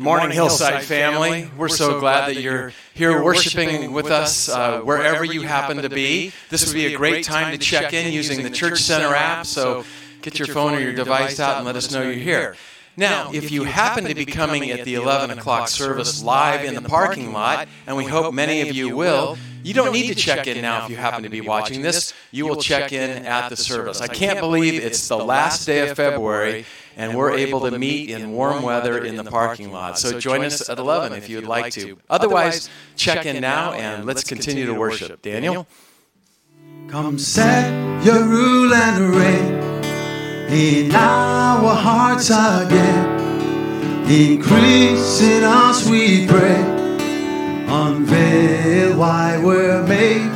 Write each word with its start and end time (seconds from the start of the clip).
Good 0.00 0.04
morning, 0.04 0.30
Hillside 0.30 0.82
family. 0.82 1.50
We're 1.58 1.68
so 1.68 2.00
glad 2.00 2.30
that 2.30 2.40
you're 2.40 2.72
here 2.94 3.22
worshiping 3.22 3.92
with 3.92 4.06
us 4.06 4.48
uh, 4.48 4.80
wherever 4.80 5.26
you 5.26 5.42
happen 5.42 5.76
to 5.76 5.90
be. 5.90 6.32
This 6.48 6.64
would 6.66 6.72
be 6.72 6.94
a 6.94 6.96
great 6.96 7.22
time 7.22 7.52
to 7.52 7.58
check 7.58 7.92
in 7.92 8.10
using 8.10 8.42
the 8.42 8.48
Church 8.48 8.80
Center 8.80 9.14
app, 9.14 9.44
so 9.44 9.84
get 10.22 10.38
your 10.38 10.48
phone 10.48 10.72
or 10.72 10.80
your 10.80 10.94
device 10.94 11.38
out 11.38 11.58
and 11.58 11.66
let 11.66 11.76
us 11.76 11.92
know 11.92 12.00
you're 12.00 12.14
here. 12.14 12.56
Now, 12.96 13.30
if 13.34 13.50
you 13.50 13.64
happen 13.64 14.04
to 14.04 14.14
be 14.14 14.24
coming 14.24 14.70
at 14.70 14.86
the 14.86 14.94
11 14.94 15.36
o'clock 15.36 15.68
service 15.68 16.22
live 16.22 16.64
in 16.64 16.74
the 16.74 16.80
parking 16.80 17.34
lot, 17.34 17.68
and 17.86 17.94
we 17.94 18.06
hope 18.06 18.32
many 18.32 18.62
of 18.62 18.74
you 18.74 18.96
will, 18.96 19.36
you 19.62 19.74
don't 19.74 19.92
need 19.92 20.08
to 20.08 20.14
check 20.14 20.46
in 20.46 20.62
now 20.62 20.84
if 20.84 20.90
you 20.90 20.96
happen 20.96 21.24
to 21.24 21.28
be 21.28 21.42
watching 21.42 21.82
this. 21.82 22.14
You 22.30 22.46
will 22.46 22.56
check 22.56 22.94
in 22.94 23.26
at 23.26 23.50
the 23.50 23.56
service. 23.56 24.00
I 24.00 24.08
can't 24.08 24.40
believe 24.40 24.82
it's 24.82 25.08
the 25.08 25.18
last 25.18 25.66
day 25.66 25.86
of 25.86 25.94
February 25.94 26.64
and 26.96 27.16
we're 27.16 27.32
able 27.32 27.60
to 27.68 27.78
meet 27.78 28.10
in 28.10 28.32
warm 28.32 28.62
weather 28.62 29.04
in 29.04 29.16
the 29.16 29.24
parking 29.24 29.72
lot. 29.72 29.98
So 29.98 30.18
join 30.20 30.44
us 30.44 30.68
at 30.68 30.78
11 30.78 31.12
if 31.12 31.28
you'd 31.28 31.44
like 31.44 31.72
to. 31.74 31.98
Otherwise, 32.08 32.68
check 32.96 33.26
in 33.26 33.40
now 33.40 33.72
and 33.72 34.04
let's 34.04 34.24
continue 34.24 34.66
to 34.66 34.74
worship. 34.74 35.22
Daniel? 35.22 35.66
Come 36.88 37.18
set 37.18 38.04
your 38.04 38.24
rule 38.24 38.74
and 38.74 39.14
reign 39.14 39.70
in 40.52 40.94
our 40.94 41.74
hearts 41.74 42.30
again. 42.30 43.18
Increase 44.10 45.20
in 45.20 45.44
us, 45.44 45.88
we 45.88 46.26
pray. 46.26 46.62
Unveil 47.68 48.96
why 48.98 49.40
we're 49.40 49.86
made. 49.86 50.28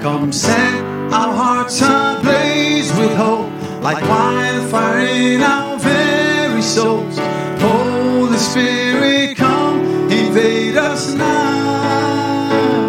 Come 0.00 0.32
set 0.32 0.82
our 1.12 1.34
hearts 1.34 1.82
ablaze 1.82 2.90
with 2.96 3.14
hope, 3.16 3.50
like 3.80 4.02
wildfire 4.08 5.06
in 5.06 5.42
our 5.42 5.78
very 5.78 6.62
souls. 6.62 7.18
Holy 7.60 8.36
Spirit, 8.36 9.36
come 9.36 9.80
invade 10.10 10.76
us 10.76 11.14
now. 11.14 12.88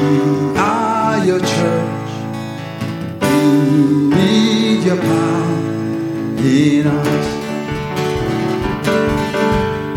We 0.00 0.58
are 0.58 1.24
your 1.24 1.40
church. 1.40 2.10
We 3.20 3.36
need 4.16 4.84
your 4.84 4.96
power 4.96 5.58
in 6.38 6.86
us. 6.86 7.26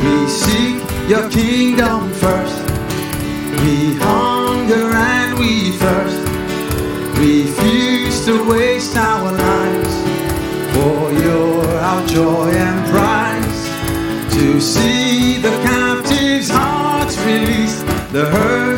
We 0.03 0.27
seek 0.27 1.09
your 1.09 1.29
kingdom 1.29 2.11
first. 2.13 2.61
We 3.61 3.97
joy 12.17 12.49
and 12.49 12.79
prize. 12.89 13.61
To 14.37 14.59
see 14.59 15.37
the 15.37 15.51
captives' 15.69 16.49
hearts 16.49 17.15
released. 17.19 17.85
The 18.11 18.25
hurt, 18.33 18.76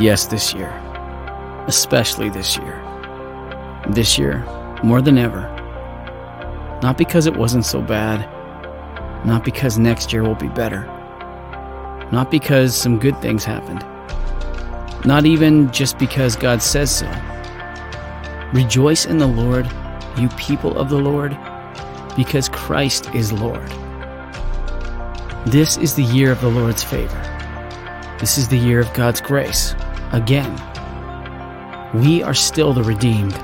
Yes, 0.00 0.24
this 0.24 0.54
year. 0.54 0.70
Especially 1.66 2.30
this 2.30 2.56
year. 2.56 2.82
This 3.90 4.16
year, 4.16 4.38
more 4.82 5.02
than 5.02 5.18
ever. 5.18 5.42
Not 6.82 6.96
because 6.96 7.26
it 7.26 7.36
wasn't 7.36 7.66
so 7.66 7.82
bad. 7.82 8.26
Not 9.26 9.44
because 9.44 9.76
next 9.76 10.10
year 10.10 10.22
will 10.22 10.36
be 10.36 10.48
better. 10.48 10.86
Not 12.10 12.30
because 12.30 12.74
some 12.74 12.98
good 12.98 13.20
things 13.20 13.44
happened. 13.44 13.84
Not 15.04 15.26
even 15.26 15.70
just 15.70 15.98
because 15.98 16.34
God 16.34 16.62
says 16.62 16.90
so. 16.90 17.12
Rejoice 18.54 19.04
in 19.04 19.18
the 19.18 19.26
Lord, 19.26 19.70
you 20.16 20.30
people 20.30 20.78
of 20.78 20.88
the 20.88 20.98
Lord, 20.98 21.36
because 22.16 22.48
Christ 22.48 23.14
is 23.14 23.34
Lord. 23.34 23.68
This 25.44 25.76
is 25.76 25.94
the 25.94 26.04
year 26.04 26.32
of 26.32 26.40
the 26.40 26.48
Lord's 26.48 26.82
favor. 26.82 28.16
This 28.18 28.38
is 28.38 28.48
the 28.48 28.56
year 28.56 28.80
of 28.80 28.90
God's 28.94 29.20
grace. 29.20 29.74
Again, 30.12 30.52
we 31.94 32.22
are 32.22 32.34
still 32.34 32.72
the 32.72 32.82
redeemed, 32.82 33.38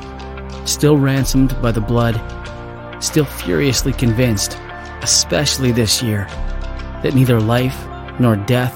still 0.68 0.96
ransomed 0.96 1.60
by 1.62 1.72
the 1.72 1.80
blood, 1.80 2.20
still 3.02 3.24
furiously 3.24 3.92
convinced, 3.92 4.58
especially 5.02 5.72
this 5.72 6.02
year, 6.02 6.26
that 7.02 7.14
neither 7.14 7.40
life, 7.40 7.86
nor 8.18 8.36
death, 8.36 8.74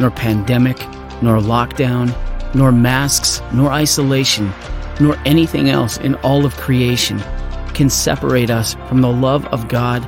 nor 0.00 0.10
pandemic, 0.10 0.78
nor 1.22 1.38
lockdown, 1.38 2.14
nor 2.54 2.72
masks, 2.72 3.40
nor 3.52 3.70
isolation, 3.70 4.52
nor 5.00 5.16
anything 5.24 5.68
else 5.70 5.98
in 5.98 6.14
all 6.16 6.44
of 6.44 6.56
creation 6.56 7.20
can 7.74 7.88
separate 7.88 8.50
us 8.50 8.74
from 8.88 9.00
the 9.00 9.12
love 9.12 9.46
of 9.46 9.68
God 9.68 10.02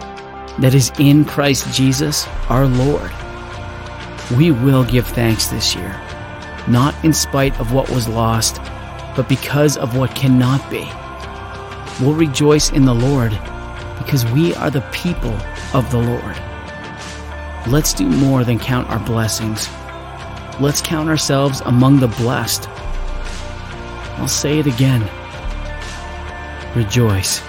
that 0.59 0.75
is 0.75 0.93
in 0.99 1.25
Christ 1.25 1.73
Jesus 1.75 2.27
our 2.49 2.67
Lord. 2.67 3.11
We 4.37 4.51
will 4.51 4.85
give 4.85 5.07
thanks 5.07 5.47
this 5.49 5.75
year, 5.75 6.01
not 6.69 6.95
in 7.05 7.13
spite 7.13 7.59
of 7.61 7.73
what 7.73 7.91
was 7.91 8.09
lost, 8.09 8.57
but 9.17 9.29
because 9.29 9.77
of 9.77 9.97
what 9.97 10.15
cannot 10.15 10.69
be. 10.71 10.89
We'll 12.01 12.15
rejoice 12.15 12.71
in 12.71 12.85
the 12.85 12.95
Lord 12.95 13.33
because 13.99 14.25
we 14.33 14.55
are 14.55 14.71
the 14.71 14.81
people 14.93 15.37
of 15.75 15.91
the 15.91 15.99
Lord. 15.99 16.37
Let's 17.69 17.95
do 17.95 18.07
more 18.07 18.45
than 18.45 18.59
count 18.59 18.89
our 18.89 18.99
blessings. 19.01 19.69
Let's 20.61 20.83
count 20.83 21.09
ourselves 21.09 21.61
among 21.65 22.01
the 22.01 22.09
blessed. 22.09 22.69
I'll 24.19 24.29
say 24.29 24.59
it 24.59 24.67
again. 24.67 25.09
Rejoice. 26.75 27.43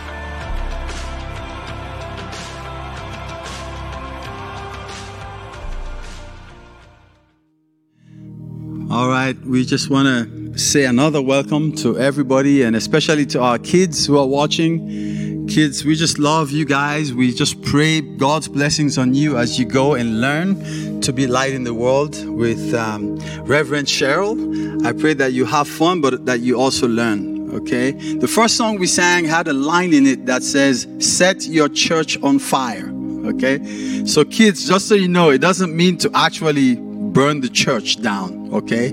All 8.93 9.07
right, 9.07 9.35
we 9.43 9.65
just 9.65 9.89
want 9.89 10.05
to 10.07 10.55
say 10.55 10.85
another 10.85 11.19
welcome 11.19 11.75
to 11.77 11.97
everybody 11.97 12.61
and 12.61 12.75
especially 12.75 13.25
to 13.25 13.41
our 13.41 13.57
kids 13.57 14.05
who 14.05 14.19
are 14.19 14.27
watching. 14.27 15.47
Kids, 15.47 15.83
we 15.83 15.95
just 15.95 16.19
love 16.19 16.51
you 16.51 16.63
guys. 16.63 17.11
We 17.11 17.33
just 17.33 17.59
pray 17.63 18.01
God's 18.01 18.47
blessings 18.47 18.99
on 18.99 19.15
you 19.15 19.35
as 19.35 19.57
you 19.57 19.65
go 19.65 19.95
and 19.95 20.21
learn 20.21 21.01
to 21.01 21.11
be 21.11 21.25
light 21.25 21.53
in 21.53 21.63
the 21.63 21.73
world 21.73 22.23
with 22.37 22.75
um, 22.75 23.15
Reverend 23.45 23.87
Cheryl. 23.87 24.85
I 24.85 24.93
pray 24.93 25.15
that 25.15 25.33
you 25.33 25.45
have 25.45 25.67
fun, 25.67 25.99
but 25.99 26.27
that 26.27 26.41
you 26.41 26.59
also 26.59 26.87
learn. 26.87 27.49
Okay? 27.51 27.93
The 27.93 28.27
first 28.27 28.57
song 28.57 28.77
we 28.77 28.85
sang 28.85 29.25
had 29.25 29.47
a 29.47 29.53
line 29.53 29.95
in 29.95 30.05
it 30.05 30.27
that 30.27 30.43
says, 30.43 30.85
Set 30.99 31.47
your 31.47 31.67
church 31.67 32.21
on 32.21 32.37
fire. 32.37 32.93
Okay? 33.25 34.05
So, 34.05 34.23
kids, 34.23 34.67
just 34.67 34.87
so 34.87 34.93
you 34.93 35.07
know, 35.07 35.31
it 35.31 35.39
doesn't 35.39 35.75
mean 35.75 35.97
to 35.97 36.11
actually 36.13 36.77
burn 37.13 37.41
the 37.41 37.49
church 37.49 38.01
down, 38.01 38.53
okay? 38.53 38.91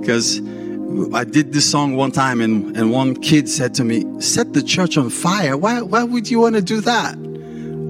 Because 0.00 0.40
I 1.12 1.24
did 1.24 1.52
this 1.52 1.70
song 1.70 1.96
one 1.96 2.12
time 2.12 2.40
and, 2.40 2.76
and 2.76 2.90
one 2.90 3.14
kid 3.16 3.48
said 3.48 3.74
to 3.74 3.84
me, 3.84 4.04
Set 4.20 4.54
the 4.54 4.62
church 4.62 4.96
on 4.96 5.10
fire. 5.10 5.56
Why, 5.56 5.82
why 5.82 6.04
would 6.04 6.30
you 6.30 6.40
want 6.40 6.54
to 6.54 6.62
do 6.62 6.80
that? 6.80 7.16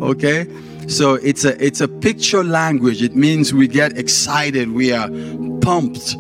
Okay? 0.03 0.47
So 0.89 1.15
it's 1.17 1.45
a 1.45 1.63
it's 1.63 1.83
a 1.83 1.89
picture 1.89 2.43
language. 2.43 3.03
It 3.03 3.15
means 3.15 3.53
we 3.53 3.69
get 3.69 3.99
excited, 3.99 4.73
we 4.73 4.91
are 4.91 5.09
pumped 5.61 6.17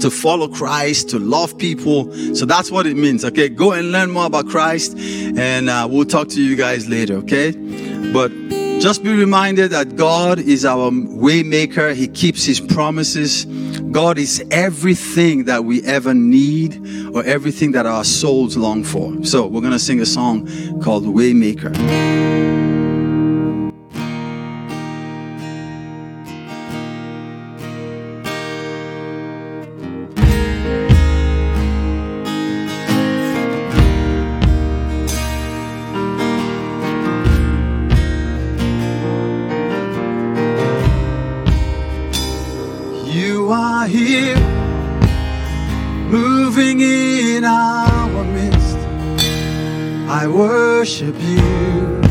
to 0.00 0.10
follow 0.10 0.48
Christ, 0.48 1.10
to 1.10 1.18
love 1.18 1.56
people. 1.58 2.10
So 2.34 2.46
that's 2.46 2.70
what 2.70 2.86
it 2.86 2.96
means. 2.96 3.22
Okay, 3.22 3.50
go 3.50 3.72
and 3.72 3.92
learn 3.92 4.10
more 4.10 4.26
about 4.26 4.48
Christ, 4.48 4.96
and 4.96 5.68
uh, 5.68 5.86
we'll 5.90 6.06
talk 6.06 6.28
to 6.28 6.42
you 6.42 6.56
guys 6.56 6.88
later. 6.88 7.16
Okay, 7.16 7.52
but 8.14 8.32
just 8.82 9.04
be 9.04 9.14
reminded 9.14 9.70
that 9.70 9.94
God 9.94 10.40
is 10.40 10.64
our 10.64 10.90
waymaker. 10.90 11.94
He 11.94 12.08
keeps 12.08 12.44
His 12.44 12.58
promises. 12.58 13.44
God 13.92 14.18
is 14.18 14.44
everything 14.50 15.44
that 15.44 15.64
we 15.64 15.84
ever 15.84 16.12
need 16.12 17.14
or 17.14 17.22
everything 17.22 17.72
that 17.72 17.86
our 17.86 18.02
souls 18.02 18.56
long 18.56 18.82
for. 18.82 19.24
So 19.24 19.46
we're 19.46 19.60
gonna 19.60 19.78
sing 19.78 20.00
a 20.00 20.06
song 20.06 20.48
called 20.80 21.04
Waymaker. 21.04 22.71
I 50.14 50.26
worship 50.26 51.14
you. 51.20 52.02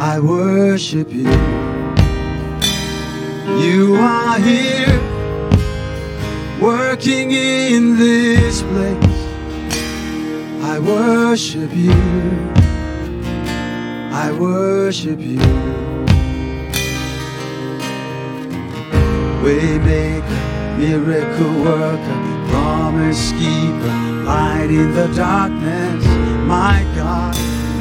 I 0.00 0.18
worship 0.18 1.12
you. 1.12 1.30
You 3.64 3.94
are 3.94 4.36
here, 4.40 4.98
working 6.60 7.30
in 7.30 7.96
this 7.96 8.62
place. 8.62 9.20
I 10.64 10.80
worship 10.80 11.70
you. 11.72 12.02
I 14.12 14.32
worship 14.32 15.20
you. 15.20 15.38
Waymaker, 19.44 20.78
miracle 20.78 21.54
worker, 21.62 22.18
promise 22.50 23.30
keeper, 23.38 24.19
light 24.30 24.70
in 24.70 24.94
the 24.94 25.08
darkness. 25.08 26.04
My 26.56 26.78
God, 26.94 27.34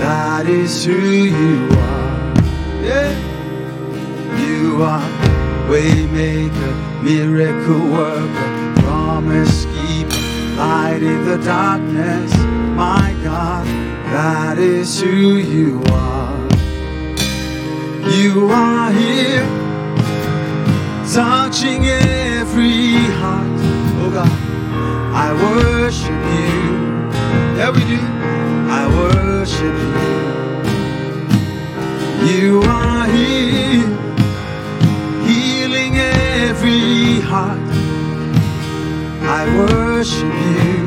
that 0.03 0.47
is 0.47 0.83
who 0.83 1.01
you 1.39 1.55
are. 1.91 2.33
Yeah, 2.89 3.11
you 4.43 4.81
are 4.81 5.09
waymaker, 5.69 6.73
miracle 7.03 7.85
worker, 7.97 8.49
promise 8.81 9.57
keeper, 9.73 10.21
light 10.57 11.03
in 11.13 11.19
the 11.29 11.37
darkness. 11.55 12.31
My 12.85 13.07
God, 13.23 13.65
that 14.15 14.57
is 14.57 14.89
who 14.99 15.37
you 15.55 15.83
are. 15.91 16.39
You 18.17 18.49
are 18.49 18.91
here 18.91 19.47
touching 21.13 21.81
every 21.85 22.93
heart. 23.21 23.59
Oh 24.01 24.11
God, 24.17 24.48
I 25.11 25.33
worship 25.33 26.09
you. 26.09 27.09
Yeah, 27.57 27.71
we 27.71 27.81
do. 27.83 27.99
I 28.69 28.87
worship 28.99 29.75
you. 29.83 30.09
You 32.29 32.61
are 32.61 33.05
here, 33.07 33.87
healing 35.25 35.97
every 35.97 37.21
heart. 37.21 37.59
I 39.23 39.45
worship 39.57 40.33
you. 40.53 40.79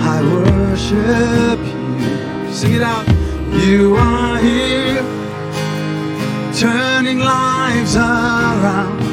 I 0.00 0.22
worship 0.22 1.60
you. 1.60 2.52
Sing 2.52 2.74
it 2.74 2.82
out. 2.82 3.06
You 3.52 3.96
are 3.96 4.38
here 4.38 5.02
turning 6.54 7.18
lives 7.18 7.96
around. 7.96 9.11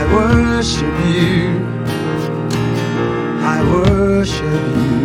I 0.00 0.06
worship 0.14 0.96
you. 1.14 1.60
I 3.54 3.58
worship 3.70 4.62
you. 4.76 5.00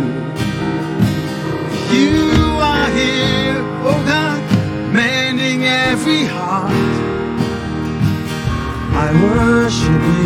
You 1.98 2.22
are 2.70 2.88
here, 3.00 3.58
oh 3.90 4.00
God, 4.12 4.40
mending 4.94 5.64
every 5.64 6.24
heart. 6.24 6.72
I 9.04 9.08
worship 9.22 10.02
you. 10.18 10.25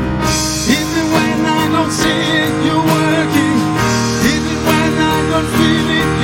See 1.91 2.47
you're 2.65 2.85
working. 2.95 3.57
Even 4.33 4.57
when 4.67 4.91
I 5.11 5.15
don't 5.29 5.49
feel 5.57 5.89
it, 5.99 6.20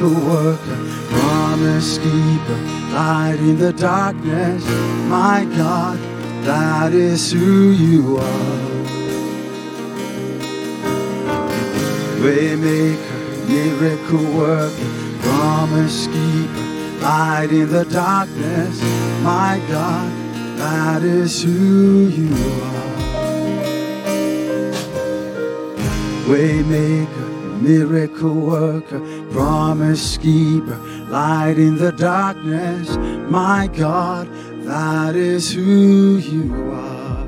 miracle 0.00 0.28
worker, 0.28 0.76
promise 1.08 1.98
keeper, 1.98 2.56
light 2.92 3.36
in 3.38 3.58
the 3.58 3.72
darkness. 3.72 4.64
My 5.08 5.46
God, 5.56 5.98
that 6.44 6.92
is 6.92 7.32
who 7.32 7.70
you 7.70 8.16
are. 8.16 8.60
Waymaker, 12.20 13.48
miracle 13.48 14.38
worker, 14.38 15.20
promise 15.20 16.06
keeper, 16.06 17.02
light 17.02 17.50
in 17.50 17.70
the 17.70 17.84
darkness. 17.84 18.80
My 19.22 19.60
God, 19.68 20.10
that 20.58 21.02
is 21.02 21.42
who 21.42 22.08
you 22.08 22.34
are. 22.34 22.90
Waymaker, 26.26 27.60
miracle 27.60 28.34
worker, 28.34 29.00
promise 29.30 30.16
keeper, 30.18 30.76
light 31.08 31.58
in 31.58 31.76
the 31.76 31.92
darkness. 31.92 32.96
My 33.30 33.68
God, 33.72 34.28
that 34.64 35.16
is 35.16 35.52
who 35.52 36.18
you 36.18 36.52
are. 36.72 37.26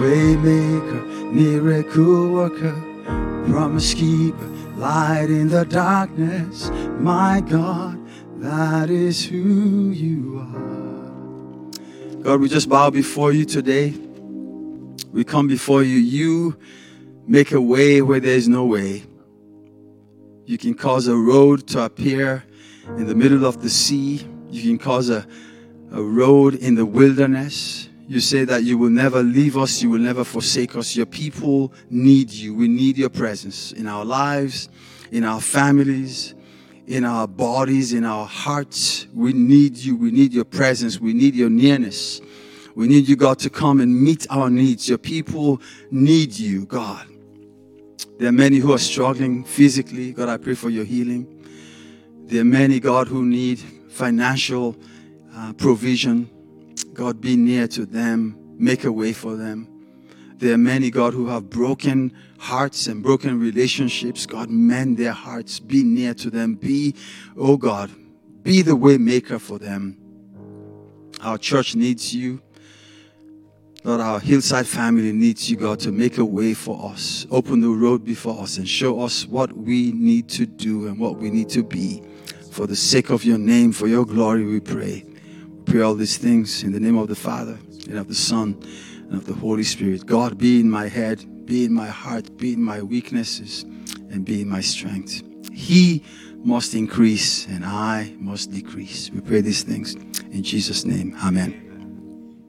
Waymaker, 0.00 1.32
miracle 1.32 2.30
worker, 2.30 2.74
promise 3.48 3.94
keeper, 3.94 4.46
light 4.76 5.28
in 5.30 5.48
the 5.48 5.64
darkness. 5.64 6.70
My 6.98 7.40
God, 7.40 7.98
that 8.40 8.90
is 8.90 9.24
who 9.24 9.90
you 9.90 10.38
are. 10.38 12.22
God, 12.22 12.40
we 12.40 12.48
just 12.48 12.68
bow 12.68 12.90
before 12.90 13.32
you 13.32 13.44
today. 13.44 13.94
We 15.12 15.24
come 15.24 15.48
before 15.48 15.82
you. 15.82 15.96
You 15.96 16.56
make 17.26 17.52
a 17.52 17.60
way 17.60 18.02
where 18.02 18.20
there 18.20 18.34
is 18.34 18.48
no 18.48 18.64
way. 18.64 19.04
You 20.46 20.58
can 20.58 20.74
cause 20.74 21.06
a 21.06 21.16
road 21.16 21.68
to 21.68 21.84
appear 21.84 22.44
in 22.96 23.06
the 23.06 23.14
middle 23.14 23.44
of 23.44 23.62
the 23.62 23.70
sea. 23.70 24.26
You 24.50 24.62
can 24.62 24.78
cause 24.78 25.08
a, 25.10 25.26
a 25.92 26.02
road 26.02 26.54
in 26.54 26.74
the 26.74 26.84
wilderness. 26.84 27.88
You 28.08 28.18
say 28.18 28.44
that 28.44 28.64
you 28.64 28.76
will 28.76 28.90
never 28.90 29.22
leave 29.22 29.56
us, 29.56 29.80
you 29.80 29.90
will 29.90 30.00
never 30.00 30.24
forsake 30.24 30.74
us. 30.74 30.96
Your 30.96 31.06
people 31.06 31.72
need 31.88 32.32
you. 32.32 32.52
We 32.54 32.66
need 32.66 32.98
your 32.98 33.10
presence 33.10 33.70
in 33.70 33.86
our 33.86 34.04
lives, 34.04 34.68
in 35.12 35.22
our 35.22 35.40
families, 35.40 36.34
in 36.88 37.04
our 37.04 37.28
bodies, 37.28 37.92
in 37.92 38.04
our 38.04 38.26
hearts. 38.26 39.06
We 39.14 39.32
need 39.32 39.76
you. 39.76 39.94
We 39.94 40.10
need 40.10 40.32
your 40.32 40.44
presence. 40.44 41.00
We 41.00 41.12
need 41.12 41.36
your 41.36 41.50
nearness. 41.50 42.20
We 42.74 42.88
need 42.88 43.08
you, 43.08 43.16
God, 43.16 43.38
to 43.40 43.50
come 43.50 43.80
and 43.80 44.00
meet 44.00 44.26
our 44.30 44.48
needs. 44.50 44.88
Your 44.88 44.98
people 44.98 45.60
need 45.90 46.38
you, 46.38 46.66
God. 46.66 47.06
There 48.18 48.28
are 48.28 48.32
many 48.32 48.58
who 48.58 48.72
are 48.72 48.78
struggling 48.78 49.44
physically. 49.44 50.12
God, 50.12 50.28
I 50.28 50.36
pray 50.36 50.54
for 50.54 50.70
your 50.70 50.84
healing. 50.84 51.26
There 52.26 52.42
are 52.42 52.44
many, 52.44 52.78
God, 52.78 53.08
who 53.08 53.24
need 53.24 53.58
financial 53.88 54.76
uh, 55.34 55.52
provision. 55.54 56.30
God, 56.92 57.20
be 57.20 57.36
near 57.36 57.66
to 57.68 57.86
them. 57.86 58.36
Make 58.58 58.84
a 58.84 58.92
way 58.92 59.12
for 59.12 59.36
them. 59.36 59.66
There 60.36 60.54
are 60.54 60.58
many, 60.58 60.90
God, 60.90 61.12
who 61.12 61.28
have 61.28 61.50
broken 61.50 62.14
hearts 62.38 62.86
and 62.86 63.02
broken 63.02 63.38
relationships. 63.38 64.26
God, 64.26 64.48
mend 64.48 64.96
their 64.96 65.12
hearts. 65.12 65.60
Be 65.60 65.82
near 65.82 66.14
to 66.14 66.30
them. 66.30 66.54
Be, 66.54 66.94
oh 67.36 67.56
God, 67.56 67.90
be 68.42 68.62
the 68.62 68.76
way 68.76 68.96
maker 68.96 69.38
for 69.38 69.58
them. 69.58 69.98
Our 71.20 71.36
church 71.36 71.74
needs 71.74 72.14
you. 72.14 72.40
Lord, 73.82 74.02
our 74.02 74.20
hillside 74.20 74.66
family 74.66 75.10
needs 75.10 75.50
you, 75.50 75.56
God, 75.56 75.80
to 75.80 75.90
make 75.90 76.18
a 76.18 76.24
way 76.24 76.52
for 76.52 76.90
us. 76.90 77.26
Open 77.30 77.60
the 77.62 77.68
road 77.68 78.04
before 78.04 78.42
us 78.42 78.58
and 78.58 78.68
show 78.68 79.00
us 79.00 79.26
what 79.26 79.56
we 79.56 79.92
need 79.92 80.28
to 80.30 80.44
do 80.44 80.86
and 80.86 80.98
what 80.98 81.16
we 81.16 81.30
need 81.30 81.48
to 81.50 81.62
be. 81.62 82.02
For 82.50 82.66
the 82.66 82.76
sake 82.76 83.08
of 83.08 83.24
your 83.24 83.38
name, 83.38 83.72
for 83.72 83.86
your 83.88 84.04
glory, 84.04 84.44
we 84.44 84.60
pray. 84.60 85.04
We 85.46 85.64
pray 85.64 85.80
all 85.80 85.94
these 85.94 86.18
things 86.18 86.62
in 86.62 86.72
the 86.72 86.80
name 86.80 86.98
of 86.98 87.08
the 87.08 87.14
Father 87.14 87.58
and 87.88 87.98
of 87.98 88.08
the 88.08 88.14
Son, 88.14 88.62
and 89.08 89.14
of 89.14 89.24
the 89.24 89.32
Holy 89.32 89.62
Spirit. 89.62 90.04
God, 90.04 90.36
be 90.36 90.60
in 90.60 90.68
my 90.68 90.86
head, 90.86 91.46
be 91.46 91.64
in 91.64 91.72
my 91.72 91.88
heart, 91.88 92.36
be 92.36 92.52
in 92.52 92.62
my 92.62 92.82
weaknesses, 92.82 93.62
and 94.10 94.26
be 94.26 94.42
in 94.42 94.48
my 94.48 94.60
strength. 94.60 95.22
He 95.52 96.04
must 96.44 96.74
increase, 96.74 97.46
and 97.46 97.64
I 97.64 98.14
must 98.18 98.50
decrease. 98.50 99.10
We 99.10 99.20
pray 99.22 99.40
these 99.40 99.62
things 99.62 99.94
in 99.94 100.42
Jesus' 100.42 100.84
name. 100.84 101.16
Amen. 101.24 101.69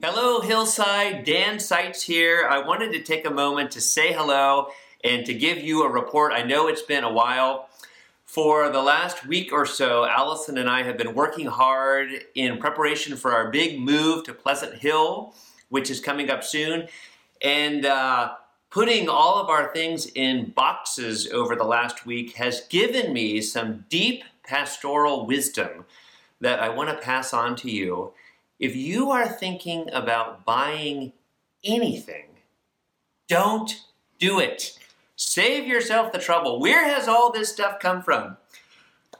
Hello, 0.04 0.40
Hillside. 0.40 1.22
Dan 1.22 1.60
Seitz 1.60 2.02
here. 2.02 2.48
I 2.50 2.58
wanted 2.58 2.90
to 2.90 3.04
take 3.04 3.24
a 3.24 3.30
moment 3.30 3.70
to 3.70 3.80
say 3.80 4.12
hello 4.12 4.70
and 5.04 5.24
to 5.26 5.32
give 5.32 5.58
you 5.58 5.84
a 5.84 5.88
report. 5.88 6.32
I 6.32 6.42
know 6.42 6.66
it's 6.66 6.82
been 6.82 7.04
a 7.04 7.12
while. 7.12 7.68
For 8.24 8.68
the 8.68 8.82
last 8.82 9.24
week 9.24 9.52
or 9.52 9.64
so, 9.64 10.04
Allison 10.04 10.58
and 10.58 10.68
I 10.68 10.82
have 10.82 10.98
been 10.98 11.14
working 11.14 11.46
hard 11.46 12.08
in 12.34 12.58
preparation 12.58 13.16
for 13.16 13.32
our 13.32 13.52
big 13.52 13.78
move 13.78 14.24
to 14.24 14.34
Pleasant 14.34 14.78
Hill, 14.78 15.36
which 15.68 15.88
is 15.88 16.00
coming 16.00 16.30
up 16.30 16.42
soon, 16.42 16.88
and 17.40 17.86
uh, 17.86 18.32
putting 18.70 19.08
all 19.08 19.36
of 19.40 19.48
our 19.50 19.72
things 19.72 20.06
in 20.16 20.50
boxes 20.50 21.30
over 21.30 21.54
the 21.54 21.62
last 21.62 22.04
week 22.06 22.34
has 22.38 22.62
given 22.62 23.12
me 23.12 23.40
some 23.40 23.84
deep 23.88 24.24
pastoral 24.42 25.26
wisdom 25.26 25.84
that 26.40 26.58
I 26.58 26.70
want 26.70 26.88
to 26.88 26.96
pass 26.96 27.32
on 27.32 27.54
to 27.54 27.70
you. 27.70 28.14
If 28.62 28.76
you 28.76 29.10
are 29.10 29.26
thinking 29.26 29.90
about 29.92 30.44
buying 30.44 31.14
anything, 31.64 32.26
don't 33.26 33.74
do 34.20 34.38
it. 34.38 34.78
Save 35.16 35.66
yourself 35.66 36.12
the 36.12 36.20
trouble. 36.20 36.60
Where 36.60 36.84
has 36.84 37.08
all 37.08 37.32
this 37.32 37.52
stuff 37.52 37.80
come 37.80 38.02
from? 38.02 38.36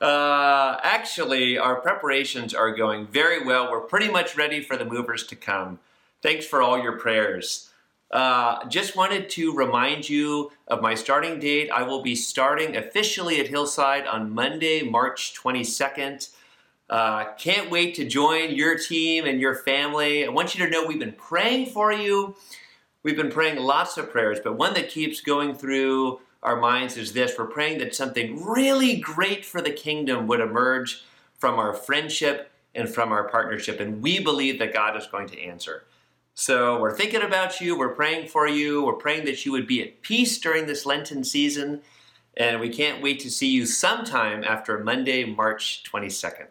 Uh, 0.01 0.79
actually, 0.85 1.59
our 1.59 1.81
preparations 1.81 2.55
are 2.55 2.73
going 2.73 3.09
very 3.09 3.45
well. 3.45 3.69
We're 3.69 3.81
pretty 3.81 4.09
much 4.09 4.37
ready 4.37 4.63
for 4.63 4.77
the 4.77 4.85
movers 4.85 5.27
to 5.27 5.35
come. 5.35 5.81
Thanks 6.23 6.47
for 6.47 6.63
all 6.63 6.81
your 6.81 7.01
prayers. 7.01 7.69
Uh, 8.13 8.65
just 8.69 8.95
wanted 8.95 9.29
to 9.31 9.57
remind 9.57 10.09
you 10.09 10.53
of 10.69 10.81
my 10.81 10.95
starting 10.95 11.41
date. 11.41 11.69
I 11.69 11.83
will 11.83 12.03
be 12.03 12.15
starting 12.15 12.77
officially 12.77 13.41
at 13.41 13.49
Hillside 13.49 14.07
on 14.07 14.31
Monday, 14.31 14.83
March 14.83 15.35
22nd. 15.35 16.29
Uh, 16.91 17.33
can't 17.35 17.71
wait 17.71 17.95
to 17.95 18.05
join 18.05 18.55
your 18.55 18.77
team 18.77 19.25
and 19.25 19.41
your 19.41 19.55
family. 19.55 20.27
I 20.27 20.29
want 20.29 20.55
you 20.55 20.65
to 20.65 20.71
know 20.71 20.87
we've 20.87 20.99
been 20.99 21.13
praying 21.13 21.67
for 21.67 21.93
you. 21.93 22.37
We've 23.03 23.17
been 23.17 23.31
praying 23.31 23.59
lots 23.59 23.97
of 23.97 24.11
prayers, 24.11 24.39
but 24.43 24.57
one 24.57 24.75
that 24.75 24.89
keeps 24.89 25.21
going 25.21 25.55
through 25.55 26.21
our 26.43 26.57
minds 26.57 26.97
is 26.97 27.13
this 27.13 27.35
we're 27.39 27.47
praying 27.47 27.79
that 27.79 27.95
something 27.95 28.45
really 28.45 28.97
great 28.97 29.45
for 29.45 29.61
the 29.61 29.71
kingdom 29.71 30.27
would 30.27 30.41
emerge 30.41 31.05
from 31.39 31.59
our 31.59 31.73
friendship 31.73 32.51
and 32.75 32.89
from 32.89 33.13
our 33.13 33.29
partnership, 33.29 33.81
and 33.81 34.03
we 34.03 34.23
believe 34.23 34.59
that 34.59 34.73
God 34.73 34.97
is 34.97 35.07
going 35.07 35.29
to 35.29 35.41
answer. 35.41 35.85
So 36.35 36.81
we're 36.81 36.97
thinking 36.97 37.23
about 37.23 37.61
you, 37.61 37.79
we're 37.79 37.95
praying 37.95 38.29
for 38.29 38.49
you, 38.49 38.85
we're 38.85 38.95
praying 38.95 39.27
that 39.27 39.45
you 39.45 39.53
would 39.53 39.67
be 39.67 39.83
at 39.83 40.01
peace 40.03 40.39
during 40.39 40.67
this 40.67 40.87
Lenten 40.87 41.25
season, 41.25 41.83
and 42.37 42.61
we 42.61 42.71
can't 42.71 43.03
wait 43.03 43.21
to 43.21 43.31
see 43.31 43.49
you 43.49 43.67
sometime 43.67 44.43
after 44.43 44.79
Monday, 44.79 45.25
March 45.25 45.85
22nd. 45.85 46.47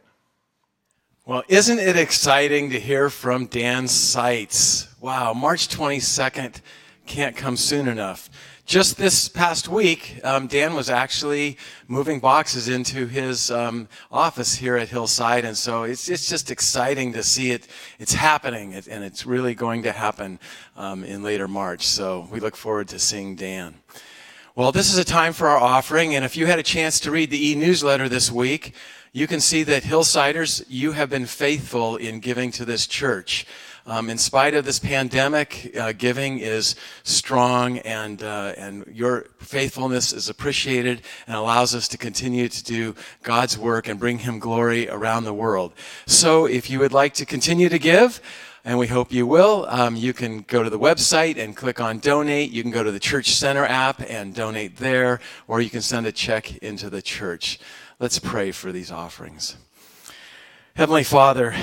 Well, 1.23 1.43
isn't 1.47 1.77
it 1.77 1.97
exciting 1.97 2.71
to 2.71 2.79
hear 2.79 3.12
from 3.12 3.45
Dan 3.45 3.88
Seitz? 3.88 4.88
Wow, 4.99 5.34
March 5.34 5.67
22nd 5.67 6.62
can't 7.05 7.36
come 7.36 7.57
soon 7.57 7.88
enough. 7.88 8.27
Just 8.65 8.97
this 8.97 9.29
past 9.29 9.67
week, 9.67 10.19
um, 10.23 10.47
Dan 10.47 10.73
was 10.73 10.89
actually 10.89 11.60
moving 11.88 12.19
boxes 12.19 12.69
into 12.69 13.05
his 13.05 13.51
um, 13.51 13.88
office 14.12 14.55
here 14.55 14.77
at 14.77 14.89
Hillside, 14.89 15.45
and 15.45 15.55
so 15.55 15.84
it's, 15.84 16.10
it's 16.10 16.27
just 16.27 16.49
exciting 16.49 17.13
to 17.13 17.21
see 17.21 17.51
it. 17.51 17.67
It's 17.99 18.15
happening, 18.15 18.73
and 18.73 19.03
it's 19.03 19.23
really 19.23 19.53
going 19.53 19.84
to 19.84 19.91
happen 19.91 20.39
um, 20.75 21.03
in 21.03 21.21
later 21.21 21.47
March. 21.47 21.86
So 21.86 22.27
we 22.31 22.39
look 22.39 22.55
forward 22.55 22.88
to 22.88 22.97
seeing 22.97 23.36
Dan. 23.36 23.75
Well, 24.55 24.71
this 24.71 24.91
is 24.91 24.97
a 24.97 25.05
time 25.05 25.34
for 25.34 25.47
our 25.47 25.60
offering, 25.60 26.15
and 26.15 26.25
if 26.25 26.36
you 26.36 26.47
had 26.47 26.57
a 26.57 26.63
chance 26.63 26.99
to 27.01 27.12
read 27.12 27.29
the 27.29 27.51
e-newsletter 27.51 28.10
this 28.10 28.31
week, 28.31 28.73
you 29.13 29.28
can 29.28 29.41
see 29.41 29.63
that 29.63 29.84
Hillsiders, 29.84 30.63
you 30.69 30.93
have 30.93 31.10
been 31.10 31.26
faithful 31.26 31.97
in 31.97 32.21
giving 32.21 32.50
to 32.52 32.63
this 32.63 32.88
church. 32.88 33.45
Um, 33.86 34.10
in 34.10 34.17
spite 34.17 34.54
of 34.54 34.63
this 34.63 34.80
pandemic, 34.80 35.76
uh, 35.78 35.91
giving 35.91 36.38
is 36.38 36.76
strong, 37.04 37.80
and 37.80 38.21
uh, 38.24 38.54
and 38.56 38.86
your 38.88 39.26
faithfulness 39.39 40.13
is 40.13 40.30
appreciated 40.30 41.02
and 41.28 41.36
allows 41.36 41.76
us 41.76 41.88
to 41.89 41.97
continue 41.97 42.47
to 42.47 42.63
do 42.63 42.95
God's 43.24 43.58
work 43.58 43.89
and 43.89 44.00
bring 44.00 44.19
Him 44.19 44.39
glory 44.39 44.88
around 44.88 45.24
the 45.24 45.34
world. 45.34 45.74
So, 46.06 46.45
if 46.45 46.69
you 46.69 46.80
would 46.80 46.93
like 46.93 47.15
to 47.15 47.26
continue 47.26 47.69
to 47.69 47.80
give, 47.80 48.21
and 48.63 48.78
we 48.78 48.88
hope 48.88 49.12
you 49.12 49.26
will. 49.26 49.65
Um, 49.67 49.95
you 49.95 50.13
can 50.13 50.41
go 50.41 50.62
to 50.63 50.69
the 50.69 50.80
website 50.80 51.38
and 51.38 51.58
click 51.58 51.82
on 51.82 52.00
donate. 52.00 52.52
You 52.52 52.62
can 52.62 52.71
go 52.71 52.84
to 52.84 52.91
the 52.91 53.00
Church 53.00 53.32
Center 53.32 53.65
app 53.65 54.02
and 54.08 54.34
donate 54.36 54.78
there, 54.78 55.19
or 55.47 55.60
you 55.60 55.69
can 55.69 55.82
send 55.82 56.06
a 56.06 56.12
check 56.12 56.58
into 56.58 56.89
the 56.89 57.02
church. 57.02 57.60
Let's 58.01 58.17
pray 58.17 58.49
for 58.49 58.71
these 58.71 58.91
offerings. 58.91 59.57
Heavenly 60.73 61.03
Father, 61.03 61.53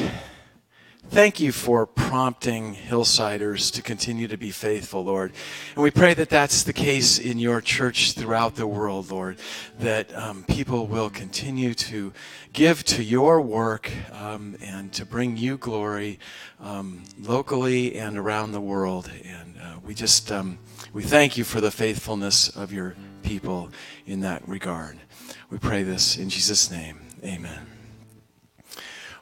thank 1.09 1.41
you 1.41 1.51
for 1.51 1.85
prompting 1.85 2.77
Hillsiders 2.77 3.73
to 3.73 3.83
continue 3.83 4.29
to 4.29 4.37
be 4.37 4.53
faithful, 4.53 5.03
Lord. 5.03 5.33
And 5.75 5.83
we 5.83 5.91
pray 5.91 6.15
that 6.15 6.31
that's 6.31 6.63
the 6.63 6.73
case 6.73 7.19
in 7.19 7.41
your 7.41 7.61
church 7.61 8.13
throughout 8.13 8.55
the 8.55 8.69
world, 8.69 9.11
Lord, 9.11 9.39
that 9.81 10.17
um, 10.17 10.45
people 10.45 10.87
will 10.87 11.11
continue 11.11 11.75
to 11.75 12.13
give 12.53 12.85
to 12.85 13.03
your 13.03 13.41
work 13.41 13.91
um, 14.13 14.57
and 14.63 14.93
to 14.93 15.05
bring 15.05 15.37
you 15.37 15.59
glory 15.59 16.21
um, 16.61 17.03
locally 17.21 17.99
and 17.99 18.17
around 18.17 18.53
the 18.53 18.61
world. 18.61 19.11
And 19.25 19.57
uh, 19.61 19.75
we 19.85 19.93
just, 19.93 20.31
um, 20.31 20.61
we 20.93 21.03
thank 21.03 21.37
you 21.37 21.43
for 21.43 21.61
the 21.61 21.73
faithfulness 21.73 22.49
of 22.49 22.73
your 22.73 22.95
people 23.23 23.71
in 24.07 24.21
that 24.21 24.47
regard. 24.49 24.99
We 25.51 25.59
pray 25.59 25.83
this 25.83 26.17
in 26.17 26.29
Jesus' 26.29 26.71
name. 26.71 27.01
Amen. 27.25 27.67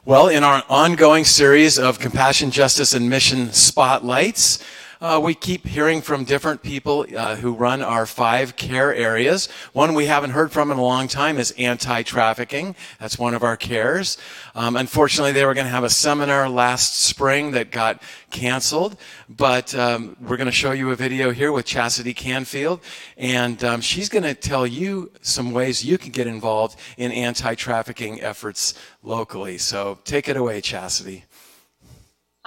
Well, 0.05 0.29
in 0.29 0.43
our 0.43 0.63
ongoing 0.69 1.25
series 1.25 1.77
of 1.77 1.99
compassion, 1.99 2.49
justice, 2.49 2.93
and 2.93 3.09
mission 3.09 3.51
spotlights, 3.51 4.63
uh, 5.01 5.19
we 5.23 5.33
keep 5.33 5.65
hearing 5.65 6.01
from 6.01 6.23
different 6.23 6.61
people 6.63 7.05
uh, 7.15 7.35
who 7.35 7.53
run 7.53 7.81
our 7.81 8.05
five 8.05 8.55
care 8.55 8.93
areas. 8.93 9.47
One 9.73 9.93
we 9.93 10.05
haven't 10.05 10.31
heard 10.31 10.51
from 10.51 10.71
in 10.71 10.77
a 10.77 10.83
long 10.83 11.07
time 11.07 11.37
is 11.37 11.51
anti-trafficking. 11.51 12.75
That's 12.99 13.19
one 13.19 13.33
of 13.33 13.43
our 13.43 13.57
cares. 13.57 14.17
Um, 14.55 14.75
unfortunately, 14.75 15.31
they 15.31 15.45
were 15.45 15.53
going 15.53 15.65
to 15.67 15.71
have 15.71 15.83
a 15.83 15.89
seminar 15.89 16.49
last 16.49 17.03
spring 17.03 17.51
that 17.51 17.71
got 17.71 18.01
canceled, 18.31 18.97
but 19.29 19.73
um, 19.75 20.17
we're 20.21 20.37
going 20.37 20.45
to 20.45 20.51
show 20.51 20.71
you 20.71 20.91
a 20.91 20.95
video 20.95 21.31
here 21.31 21.51
with 21.51 21.65
Chastity 21.65 22.13
Canfield, 22.13 22.81
and 23.17 23.63
um, 23.63 23.81
she's 23.81 24.09
going 24.09 24.23
to 24.23 24.33
tell 24.33 24.67
you 24.67 25.11
some 25.21 25.51
ways 25.51 25.85
you 25.85 25.97
can 25.97 26.11
get 26.11 26.27
involved 26.27 26.79
in 26.97 27.11
anti-trafficking 27.11 28.21
efforts 28.21 28.73
locally. 29.03 29.57
So 29.57 29.99
take 30.03 30.27
it 30.27 30.37
away, 30.37 30.61
Chastity. 30.61 31.25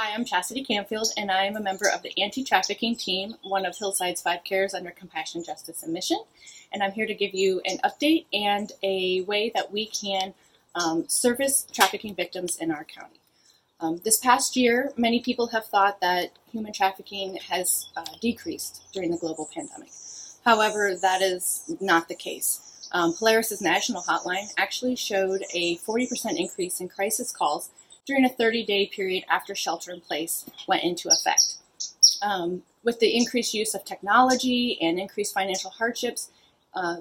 Hi, 0.02 0.14
I'm 0.14 0.24
Chastity 0.24 0.64
Canfield, 0.64 1.08
and 1.18 1.30
I 1.30 1.44
am 1.44 1.56
a 1.56 1.60
member 1.60 1.86
of 1.86 2.00
the 2.00 2.18
anti 2.18 2.42
trafficking 2.42 2.96
team, 2.96 3.34
one 3.42 3.66
of 3.66 3.76
Hillside's 3.76 4.22
five 4.22 4.44
cares 4.44 4.72
under 4.72 4.90
Compassion, 4.92 5.44
Justice, 5.44 5.82
and 5.82 5.92
Mission. 5.92 6.16
And 6.72 6.82
I'm 6.82 6.92
here 6.92 7.04
to 7.04 7.12
give 7.12 7.34
you 7.34 7.60
an 7.66 7.76
update 7.84 8.24
and 8.32 8.72
a 8.82 9.20
way 9.24 9.52
that 9.54 9.70
we 9.70 9.84
can 9.84 10.32
um, 10.74 11.06
service 11.06 11.66
trafficking 11.70 12.14
victims 12.14 12.56
in 12.56 12.70
our 12.70 12.84
county. 12.84 13.20
Um, 13.78 14.00
this 14.02 14.18
past 14.18 14.56
year, 14.56 14.90
many 14.96 15.20
people 15.20 15.48
have 15.48 15.66
thought 15.66 16.00
that 16.00 16.30
human 16.50 16.72
trafficking 16.72 17.36
has 17.50 17.90
uh, 17.94 18.06
decreased 18.22 18.80
during 18.94 19.10
the 19.10 19.18
global 19.18 19.50
pandemic. 19.54 19.90
However, 20.46 20.96
that 20.96 21.20
is 21.20 21.76
not 21.78 22.08
the 22.08 22.14
case. 22.14 22.88
Um, 22.92 23.12
Polaris's 23.12 23.60
national 23.60 24.00
hotline 24.04 24.50
actually 24.56 24.96
showed 24.96 25.42
a 25.52 25.76
40% 25.76 26.38
increase 26.38 26.80
in 26.80 26.88
crisis 26.88 27.30
calls 27.32 27.68
during 28.06 28.24
a 28.24 28.28
30 28.28 28.64
day 28.64 28.86
period 28.86 29.24
after 29.28 29.54
shelter 29.54 29.92
in 29.92 30.00
place 30.00 30.48
went 30.66 30.84
into 30.84 31.08
effect. 31.08 31.56
Um, 32.22 32.62
with 32.82 33.00
the 33.00 33.16
increased 33.16 33.54
use 33.54 33.74
of 33.74 33.84
technology 33.84 34.78
and 34.80 34.98
increased 34.98 35.34
financial 35.34 35.70
hardships, 35.70 36.30
uh, 36.74 36.96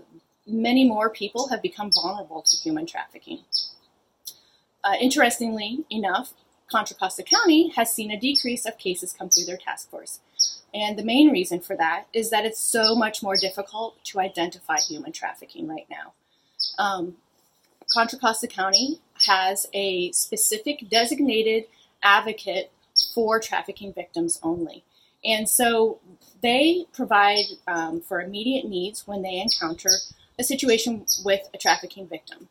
many 0.48 0.88
more 0.88 1.10
people 1.10 1.50
have 1.50 1.62
become 1.62 1.92
vulnerable 1.92 2.42
to 2.42 2.58
human 2.58 2.86
trafficking. 2.86 3.40
Uh, 4.84 4.96
interestingly 5.00 5.86
enough, 5.90 6.34
Contra 6.70 6.96
Costa 6.96 7.24
County 7.24 7.70
has 7.76 7.94
seen 7.94 8.12
a 8.12 8.20
decrease 8.20 8.66
of 8.66 8.78
cases 8.78 9.14
come 9.14 9.30
through 9.30 9.46
their 9.46 9.58
task 9.58 9.90
force. 9.90 10.20
And 10.74 10.98
the 10.98 11.04
main 11.04 11.32
reason 11.32 11.60
for 11.60 11.76
that 11.78 12.06
is 12.14 12.30
that 12.30 12.46
it's 12.46 12.60
so 12.60 12.96
much 12.96 13.24
more 13.24 13.36
difficult 13.36 14.04
to 14.06 14.20
identify 14.20 14.78
human 14.78 15.12
trafficking 15.12 15.68
right 15.68 15.88
now. 15.90 16.14
Um, 16.78 17.16
Contra 17.92 18.20
Costa 18.20 18.48
County 18.48 19.00
has 19.26 19.68
a 19.74 20.12
specific 20.12 20.90
designated 20.90 21.66
advocate 22.04 22.72
for 23.14 23.40
trafficking 23.40 23.94
victims 23.94 24.40
only. 24.44 24.84
And 25.24 25.50
so 25.50 26.00
they 26.42 26.86
provide 26.94 27.46
um, 27.68 28.02
for 28.02 28.22
immediate 28.22 28.66
needs 28.66 29.06
when 29.06 29.22
they 29.22 29.40
encounter 29.40 29.90
a 30.38 30.44
situation 30.44 31.06
with 31.24 31.50
a 31.54 31.58
trafficking 31.58 32.08
victim. 32.08 32.48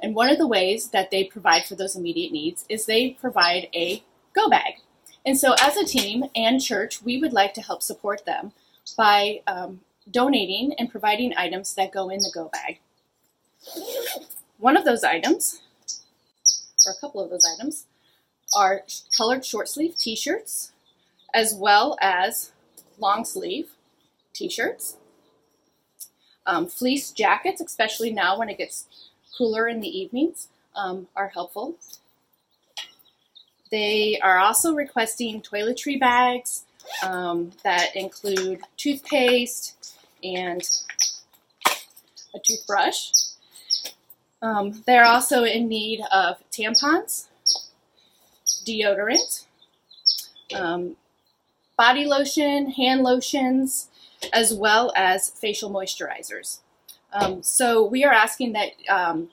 And 0.00 0.14
one 0.14 0.30
of 0.30 0.38
the 0.38 0.46
ways 0.46 0.90
that 0.90 1.10
they 1.10 1.24
provide 1.24 1.64
for 1.64 1.74
those 1.74 1.96
immediate 1.96 2.32
needs 2.32 2.64
is 2.68 2.86
they 2.86 3.10
provide 3.10 3.68
a 3.74 4.02
go 4.34 4.48
bag. 4.48 4.74
And 5.24 5.38
so, 5.38 5.54
as 5.60 5.76
a 5.76 5.84
team 5.84 6.24
and 6.34 6.62
church, 6.62 7.02
we 7.02 7.18
would 7.20 7.32
like 7.32 7.54
to 7.54 7.60
help 7.60 7.82
support 7.82 8.24
them 8.24 8.52
by 8.96 9.42
um, 9.46 9.80
donating 10.10 10.74
and 10.78 10.90
providing 10.90 11.34
items 11.36 11.74
that 11.74 11.92
go 11.92 12.08
in 12.08 12.20
the 12.20 12.30
go 12.32 12.48
bag. 12.48 12.78
One 14.58 14.76
of 14.76 14.84
those 14.84 15.04
items, 15.04 15.60
or 16.88 16.92
a 16.92 17.00
couple 17.00 17.22
of 17.22 17.30
those 17.30 17.44
items, 17.44 17.86
are 18.56 18.84
colored 19.16 19.44
short 19.44 19.68
sleeve 19.68 19.94
t 19.96 20.16
shirts, 20.16 20.72
as 21.34 21.54
well 21.54 21.96
as 22.00 22.52
long 22.98 23.24
sleeve 23.24 23.70
t 24.32 24.48
shirts, 24.48 24.96
um, 26.46 26.66
fleece 26.66 27.10
jackets, 27.10 27.60
especially 27.60 28.10
now 28.10 28.38
when 28.38 28.48
it 28.48 28.58
gets 28.58 28.86
cooler 29.36 29.68
in 29.68 29.80
the 29.80 29.98
evenings, 29.98 30.48
um, 30.74 31.06
are 31.14 31.28
helpful. 31.28 31.76
They 33.70 34.18
are 34.22 34.38
also 34.38 34.74
requesting 34.74 35.42
toiletry 35.42 36.00
bags 36.00 36.64
um, 37.02 37.50
that 37.64 37.94
include 37.94 38.60
toothpaste 38.78 39.98
and 40.24 40.62
a 42.34 42.38
toothbrush. 42.42 43.10
Um, 44.40 44.82
they're 44.86 45.04
also 45.04 45.44
in 45.44 45.68
need 45.68 46.00
of 46.12 46.36
tampons, 46.50 47.26
deodorant, 48.64 49.46
um, 50.54 50.96
body 51.76 52.04
lotion, 52.04 52.70
hand 52.70 53.02
lotions, 53.02 53.88
as 54.32 54.54
well 54.54 54.92
as 54.96 55.30
facial 55.30 55.70
moisturizers. 55.70 56.58
Um, 57.12 57.42
so 57.42 57.84
we 57.84 58.04
are 58.04 58.12
asking 58.12 58.52
that 58.52 58.72
um, 58.88 59.30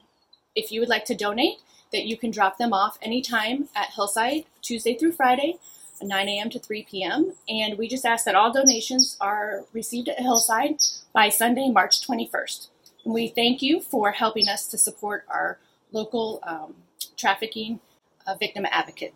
if 0.55 0.71
you 0.71 0.79
would 0.79 0.89
like 0.89 1.05
to 1.05 1.15
donate, 1.15 1.57
that 1.91 2.05
you 2.05 2.17
can 2.17 2.31
drop 2.31 2.57
them 2.57 2.73
off 2.73 2.97
anytime 3.01 3.69
at 3.75 3.91
Hillside, 3.95 4.45
Tuesday 4.61 4.95
through 4.97 5.11
Friday, 5.11 5.57
9 6.01 6.29
a.m. 6.29 6.49
to 6.49 6.59
3 6.59 6.85
p.m. 6.89 7.33
And 7.47 7.77
we 7.77 7.87
just 7.87 8.05
ask 8.05 8.25
that 8.25 8.35
all 8.35 8.51
donations 8.51 9.17
are 9.21 9.65
received 9.73 10.09
at 10.09 10.19
Hillside 10.19 10.77
by 11.13 11.29
Sunday, 11.29 11.69
March 11.69 12.05
21st. 12.05 12.67
We 13.05 13.27
thank 13.27 13.61
you 13.61 13.81
for 13.81 14.11
helping 14.11 14.47
us 14.49 14.65
to 14.67 14.77
support 14.77 15.25
our 15.29 15.59
local 15.91 16.39
um, 16.43 16.75
trafficking 17.15 17.79
uh, 18.25 18.35
victim 18.35 18.65
advocate. 18.69 19.13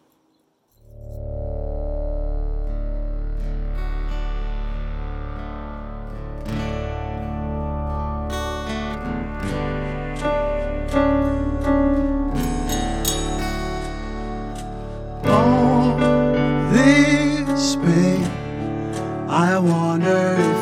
I 19.32 19.58
wonder 19.58 20.36
if 20.38 20.59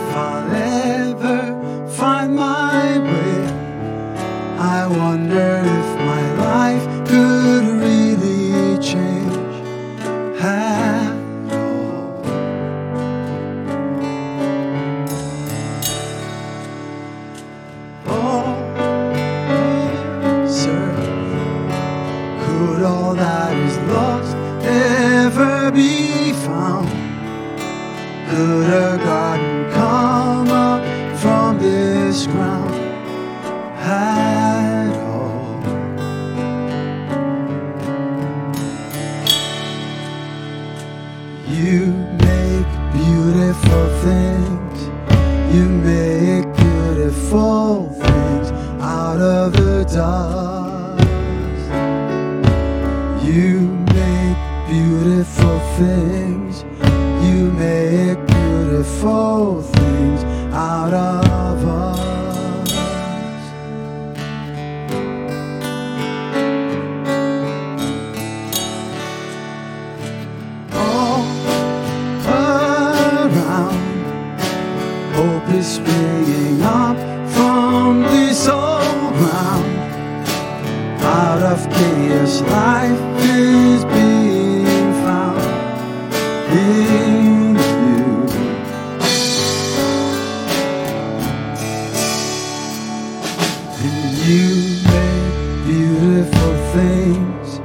things. 96.78 97.60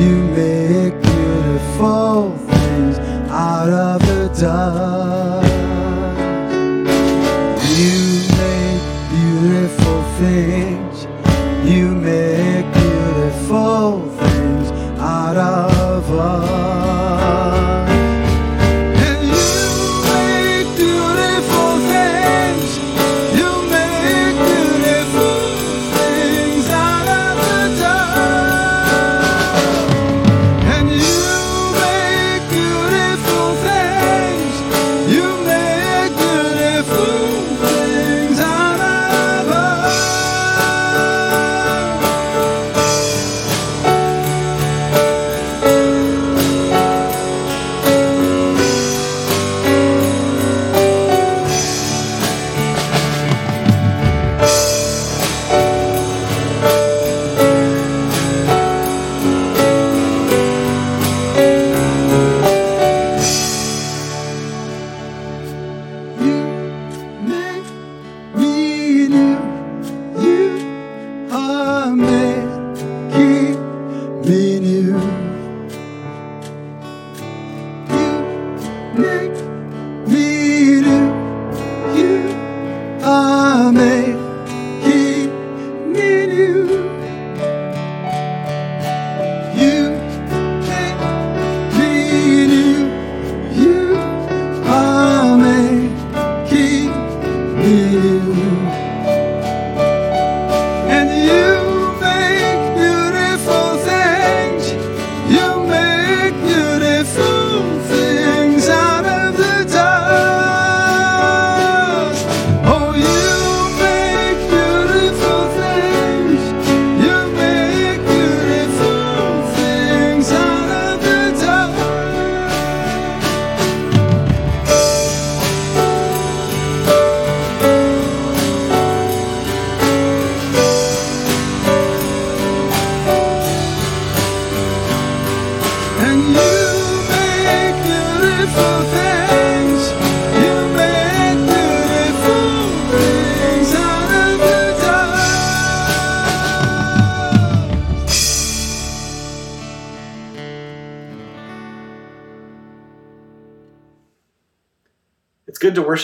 You 0.00 0.14
make 0.38 0.94
beautiful 1.02 2.38
things 2.48 2.98
out 3.28 3.68
of 3.68 4.00
the 4.06 4.28
dust. 4.40 4.93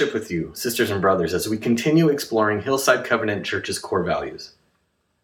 With 0.08 0.30
you, 0.30 0.50
sisters 0.54 0.90
and 0.90 1.02
brothers, 1.02 1.34
as 1.34 1.48
we 1.48 1.58
continue 1.58 2.08
exploring 2.08 2.62
Hillside 2.62 3.04
Covenant 3.04 3.44
Church's 3.44 3.78
core 3.78 4.02
values. 4.02 4.54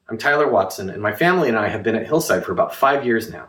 I'm 0.08 0.18
Tyler 0.18 0.48
Watson, 0.48 0.90
and 0.90 1.02
my 1.02 1.12
family 1.12 1.48
and 1.48 1.58
I 1.58 1.68
have 1.68 1.82
been 1.82 1.96
at 1.96 2.06
Hillside 2.06 2.44
for 2.44 2.52
about 2.52 2.74
five 2.74 3.04
years 3.04 3.30
now. 3.30 3.48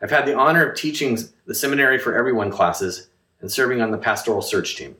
I've 0.00 0.10
had 0.10 0.26
the 0.26 0.36
honor 0.36 0.68
of 0.68 0.76
teaching 0.76 1.18
the 1.46 1.54
Seminary 1.54 1.98
for 1.98 2.14
Everyone 2.14 2.50
classes 2.50 3.08
and 3.40 3.50
serving 3.50 3.80
on 3.80 3.90
the 3.90 3.98
pastoral 3.98 4.42
search 4.42 4.76
team. 4.76 4.96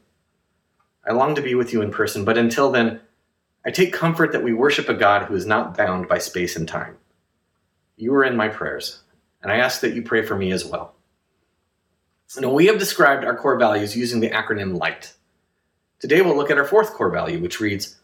I 1.07 1.13
long 1.13 1.35
to 1.35 1.43
be 1.43 1.55
with 1.55 1.73
you 1.73 1.83
in 1.83 1.91
person, 1.91 2.25
but 2.25 2.39
until 2.39 2.73
then, 2.73 3.01
I 3.67 3.71
take 3.71 3.93
comfort 3.93 4.33
that 4.33 4.43
we 4.43 4.55
worship 4.55 4.89
a 4.89 4.95
God 4.95 5.27
who 5.27 5.35
is 5.35 5.45
not 5.45 5.77
bound 5.77 6.09
by 6.09 6.19
space 6.19 6.57
and 6.57 6.67
time. 6.67 6.97
You 7.97 8.15
are 8.15 8.25
in 8.25 8.37
my 8.37 8.49
prayers, 8.49 9.03
and 9.43 9.53
I 9.53 9.59
ask 9.59 9.83
that 9.83 9.95
you 9.95 10.01
pray 10.01 10.25
for 10.25 10.35
me 10.35 10.51
as 10.51 10.65
well. 10.65 10.95
Now, 12.39 12.53
we 12.53 12.67
have 12.67 12.79
described 12.79 13.25
our 13.25 13.37
core 13.37 13.59
values 13.59 13.97
using 13.97 14.21
the 14.21 14.31
acronym 14.31 14.79
LIGHT. 14.79 15.13
Today, 15.99 16.21
we'll 16.21 16.37
look 16.37 16.51
at 16.51 16.59
our 16.59 16.65
fourth 16.65 16.93
core 16.93 17.11
value, 17.11 17.41
which 17.41 17.59
reads 17.59 17.97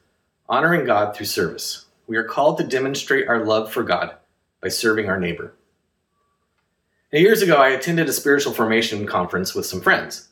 Honoring 0.48 0.86
God 0.86 1.14
through 1.14 1.26
service. 1.26 1.84
We 2.06 2.16
are 2.16 2.24
called 2.24 2.56
to 2.58 2.64
demonstrate 2.64 3.28
our 3.28 3.44
love 3.44 3.70
for 3.70 3.82
God 3.82 4.16
by 4.62 4.68
serving 4.68 5.10
our 5.10 5.20
neighbor. 5.20 5.54
Now, 7.12 7.18
years 7.18 7.42
ago, 7.42 7.56
I 7.56 7.68
attended 7.68 8.08
a 8.08 8.12
spiritual 8.12 8.54
formation 8.54 9.06
conference 9.06 9.54
with 9.54 9.66
some 9.66 9.82
friends. 9.82 10.28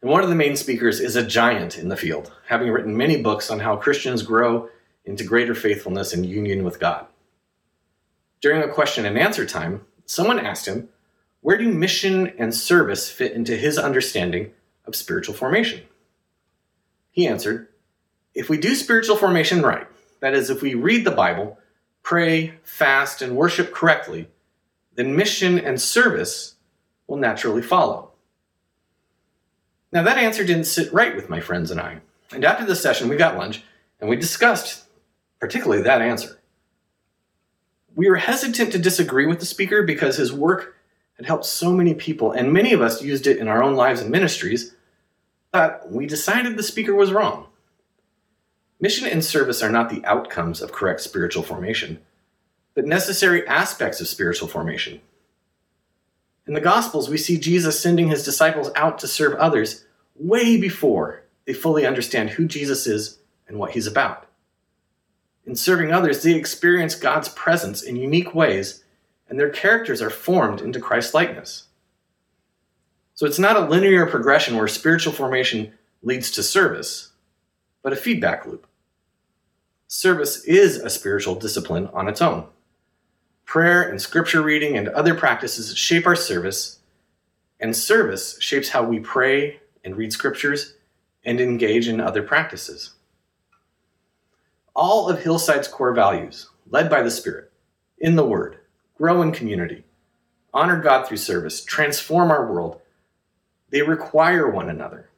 And 0.00 0.10
one 0.10 0.22
of 0.22 0.30
the 0.30 0.34
main 0.34 0.56
speakers 0.56 1.00
is 1.00 1.14
a 1.14 1.26
giant 1.26 1.76
in 1.76 1.90
the 1.90 1.98
field, 1.98 2.32
having 2.46 2.70
written 2.70 2.96
many 2.96 3.20
books 3.20 3.50
on 3.50 3.60
how 3.60 3.76
Christians 3.76 4.22
grow 4.22 4.70
into 5.04 5.22
greater 5.22 5.54
faithfulness 5.54 6.14
and 6.14 6.24
union 6.24 6.64
with 6.64 6.80
God. 6.80 7.06
During 8.40 8.62
a 8.62 8.72
question 8.72 9.04
and 9.04 9.18
answer 9.18 9.44
time, 9.44 9.84
someone 10.06 10.38
asked 10.38 10.66
him 10.66 10.88
where 11.42 11.58
do 11.58 11.68
mission 11.68 12.32
and 12.38 12.54
service 12.54 13.10
fit 13.10 13.32
into 13.32 13.56
his 13.56 13.76
understanding 13.76 14.52
of 14.86 14.96
spiritual 14.96 15.34
formation? 15.34 15.82
He 17.12 17.28
answered, 17.28 17.68
If 18.34 18.48
we 18.48 18.58
do 18.58 18.74
spiritual 18.74 19.16
formation 19.16 19.62
right, 19.62 19.86
that 20.20 20.34
is, 20.34 20.50
if 20.50 20.62
we 20.62 20.74
read 20.74 21.04
the 21.04 21.10
Bible, 21.10 21.58
pray, 22.02 22.54
fast, 22.64 23.22
and 23.22 23.36
worship 23.36 23.72
correctly, 23.72 24.28
then 24.94 25.14
mission 25.14 25.58
and 25.58 25.80
service 25.80 26.56
will 27.06 27.18
naturally 27.18 27.62
follow. 27.62 28.10
Now, 29.92 30.02
that 30.02 30.18
answer 30.18 30.42
didn't 30.42 30.64
sit 30.64 30.92
right 30.92 31.14
with 31.14 31.28
my 31.28 31.40
friends 31.40 31.70
and 31.70 31.80
I. 31.80 32.00
And 32.32 32.44
after 32.44 32.64
the 32.64 32.74
session, 32.74 33.08
we 33.08 33.16
got 33.16 33.36
lunch 33.36 33.62
and 34.00 34.08
we 34.08 34.16
discussed 34.16 34.84
particularly 35.38 35.82
that 35.82 36.00
answer. 36.00 36.38
We 37.94 38.08
were 38.08 38.16
hesitant 38.16 38.72
to 38.72 38.78
disagree 38.78 39.26
with 39.26 39.40
the 39.40 39.46
speaker 39.46 39.82
because 39.82 40.16
his 40.16 40.32
work 40.32 40.76
had 41.16 41.26
helped 41.26 41.44
so 41.44 41.72
many 41.72 41.92
people, 41.94 42.32
and 42.32 42.52
many 42.52 42.72
of 42.72 42.80
us 42.80 43.02
used 43.02 43.26
it 43.26 43.36
in 43.36 43.48
our 43.48 43.62
own 43.62 43.74
lives 43.74 44.00
and 44.00 44.10
ministries, 44.10 44.74
but 45.52 45.90
we 45.90 46.06
decided 46.06 46.56
the 46.56 46.62
speaker 46.62 46.94
was 46.94 47.12
wrong. 47.12 47.46
Mission 48.80 49.06
and 49.06 49.24
service 49.24 49.62
are 49.62 49.70
not 49.70 49.90
the 49.90 50.04
outcomes 50.04 50.60
of 50.60 50.72
correct 50.72 51.00
spiritual 51.00 51.44
formation, 51.44 52.00
but 52.74 52.84
necessary 52.84 53.46
aspects 53.46 54.00
of 54.00 54.08
spiritual 54.08 54.48
formation. 54.48 55.00
In 56.46 56.54
the 56.54 56.60
Gospels, 56.60 57.08
we 57.08 57.16
see 57.16 57.38
Jesus 57.38 57.78
sending 57.78 58.08
his 58.08 58.24
disciples 58.24 58.70
out 58.74 58.98
to 58.98 59.06
serve 59.06 59.34
others 59.34 59.84
way 60.16 60.56
before 60.56 61.22
they 61.44 61.52
fully 61.52 61.86
understand 61.86 62.30
who 62.30 62.46
Jesus 62.46 62.86
is 62.86 63.18
and 63.46 63.58
what 63.58 63.72
he's 63.72 63.86
about. 63.86 64.26
In 65.46 65.54
serving 65.54 65.92
others, 65.92 66.22
they 66.22 66.34
experience 66.34 66.94
God's 66.94 67.28
presence 67.28 67.82
in 67.82 67.94
unique 67.94 68.34
ways 68.34 68.82
and 69.28 69.38
their 69.38 69.50
characters 69.50 70.02
are 70.02 70.10
formed 70.10 70.60
into 70.60 70.80
Christ 70.80 71.14
likeness. 71.14 71.68
So 73.14 73.26
it's 73.26 73.38
not 73.38 73.56
a 73.56 73.66
linear 73.66 74.06
progression 74.06 74.56
where 74.56 74.68
spiritual 74.68 75.12
formation 75.12 75.72
leads 76.02 76.30
to 76.32 76.42
service, 76.42 77.12
but 77.82 77.92
a 77.92 77.96
feedback 77.96 78.46
loop. 78.46 78.66
Service 79.86 80.44
is 80.44 80.78
a 80.78 80.88
spiritual 80.88 81.34
discipline 81.34 81.88
on 81.92 82.08
its 82.08 82.22
own. 82.22 82.46
Prayer 83.44 83.82
and 83.82 84.00
scripture 84.00 84.40
reading 84.40 84.78
and 84.78 84.88
other 84.88 85.14
practices 85.14 85.76
shape 85.76 86.06
our 86.06 86.16
service, 86.16 86.78
and 87.60 87.76
service 87.76 88.40
shapes 88.40 88.70
how 88.70 88.82
we 88.82 88.98
pray 88.98 89.60
and 89.84 89.96
read 89.96 90.12
scriptures 90.12 90.74
and 91.24 91.40
engage 91.40 91.88
in 91.88 92.00
other 92.00 92.22
practices. 92.22 92.94
All 94.74 95.08
of 95.08 95.22
Hillside's 95.22 95.68
core 95.68 95.92
values, 95.92 96.48
led 96.70 96.88
by 96.88 97.02
the 97.02 97.10
Spirit, 97.10 97.52
in 97.98 98.16
the 98.16 98.24
Word, 98.24 98.58
grow 98.96 99.20
in 99.20 99.32
community, 99.32 99.84
honor 100.54 100.80
God 100.80 101.06
through 101.06 101.18
service, 101.18 101.62
transform 101.62 102.30
our 102.30 102.50
world. 102.50 102.80
They 103.72 103.82
require 103.82 104.48
one 104.48 104.70
another. 104.70 105.08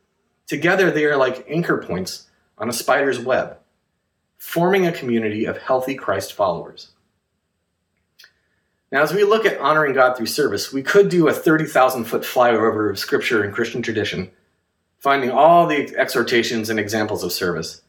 Together, 0.46 0.90
they 0.90 1.04
are 1.04 1.16
like 1.16 1.44
anchor 1.48 1.76
points 1.76 2.28
on 2.56 2.70
a 2.70 2.72
spider's 2.72 3.18
web, 3.18 3.58
forming 4.38 4.86
a 4.86 4.92
community 4.92 5.44
of 5.44 5.58
healthy 5.58 5.94
Christ 5.94 6.32
followers. 6.32 6.92
Now, 8.90 9.02
as 9.02 9.12
we 9.12 9.24
look 9.24 9.44
at 9.44 9.60
honoring 9.60 9.92
God 9.92 10.16
through 10.16 10.26
service, 10.26 10.72
we 10.72 10.82
could 10.82 11.10
do 11.10 11.28
a 11.28 11.34
30,000 11.34 12.04
foot 12.04 12.22
flyover 12.22 12.88
of 12.88 12.98
scripture 12.98 13.42
and 13.42 13.52
Christian 13.52 13.82
tradition, 13.82 14.30
finding 15.00 15.30
all 15.30 15.66
the 15.66 15.94
exhortations 15.96 16.70
and 16.70 16.78
examples 16.78 17.22
of 17.22 17.32
service. 17.32 17.82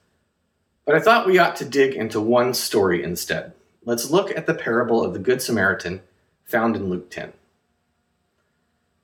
But 0.83 0.95
I 0.95 0.99
thought 0.99 1.27
we 1.27 1.37
ought 1.37 1.55
to 1.57 1.65
dig 1.65 1.93
into 1.93 2.19
one 2.19 2.53
story 2.53 3.01
instead 3.01 3.53
let's 3.85 4.09
look 4.09 4.35
at 4.35 4.47
the 4.47 4.53
parable 4.53 5.03
of 5.03 5.13
the 5.13 5.19
Good 5.19 5.41
Samaritan 5.41 6.01
found 6.43 6.75
in 6.75 6.89
Luke 6.89 7.09
10. 7.09 7.33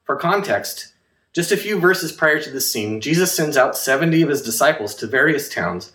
For 0.04 0.16
context, 0.16 0.91
just 1.34 1.52
a 1.52 1.58
few 1.58 1.80
verses 1.80 2.12
prior 2.12 2.42
to 2.42 2.50
this 2.50 2.72
scene, 2.72 3.00
Jesus 3.00 3.34
sends 3.34 3.56
out 3.56 3.78
70 3.78 4.22
of 4.22 4.30
his 4.30 4.42
disciples 4.42 4.94
to 4.96 5.08
various 5.08 5.48
towns 5.48 5.94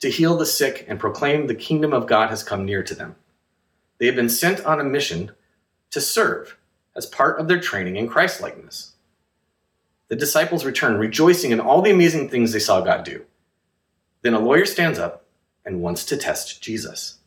to 0.00 0.10
heal 0.10 0.36
the 0.36 0.46
sick 0.46 0.86
and 0.88 1.00
proclaim 1.00 1.46
the 1.46 1.54
kingdom 1.54 1.92
of 1.92 2.06
God 2.06 2.30
has 2.30 2.42
come 2.42 2.64
near 2.64 2.82
to 2.82 2.94
them. 2.94 3.16
They 3.98 4.06
have 4.06 4.16
been 4.16 4.28
sent 4.28 4.64
on 4.64 4.80
a 4.80 4.84
mission 4.84 5.32
to 5.90 6.00
serve 6.00 6.56
as 6.96 7.06
part 7.06 7.38
of 7.38 7.48
their 7.48 7.60
training 7.60 7.96
in 7.96 8.08
Christlikeness. 8.08 8.92
The 10.08 10.16
disciples 10.16 10.64
return, 10.64 10.98
rejoicing 10.98 11.50
in 11.50 11.60
all 11.60 11.82
the 11.82 11.90
amazing 11.90 12.30
things 12.30 12.52
they 12.52 12.58
saw 12.58 12.80
God 12.80 13.04
do. 13.04 13.24
Then 14.22 14.34
a 14.34 14.40
lawyer 14.40 14.64
stands 14.64 14.98
up 14.98 15.24
and 15.64 15.82
wants 15.82 16.04
to 16.06 16.16
test 16.16 16.62
Jesus. 16.62 17.18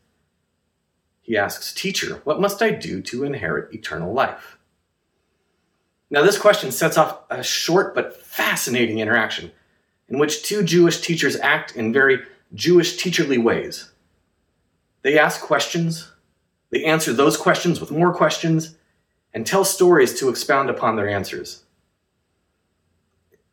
He 1.22 1.38
asks, 1.38 1.74
Teacher, 1.74 2.22
what 2.24 2.42
must 2.42 2.62
I 2.62 2.72
do 2.72 3.02
to 3.04 3.24
inherit 3.24 3.74
eternal 3.74 4.12
life? 4.14 4.58
Now, 6.12 6.24
this 6.24 6.38
question 6.38 6.72
sets 6.72 6.98
off 6.98 7.22
a 7.30 7.42
short 7.42 7.96
but 7.96 8.18
fascinating 8.18 9.00
interaction 9.00 9.50
in 10.10 10.20
which 10.20 10.44
two 10.44 10.62
Jewish 10.62 11.00
teachers 11.00 11.38
act 11.38 11.78
in 11.78 11.94
very 11.94 12.20
Jewish 12.54 13.02
teacherly 13.02 13.42
ways. 13.42 13.92
They 15.04 15.18
ask 15.18 15.42
questions, 15.42 16.12
they 16.70 16.84
answer 16.84 17.14
those 17.14 17.38
questions 17.38 17.80
with 17.80 17.92
more 17.92 18.14
questions, 18.14 18.76
and 19.34 19.48
tell 19.48 19.64
stories 19.64 20.20
to 20.20 20.28
expound 20.28 20.70
upon 20.70 20.98
their 20.98 21.08
answers. 21.08 21.64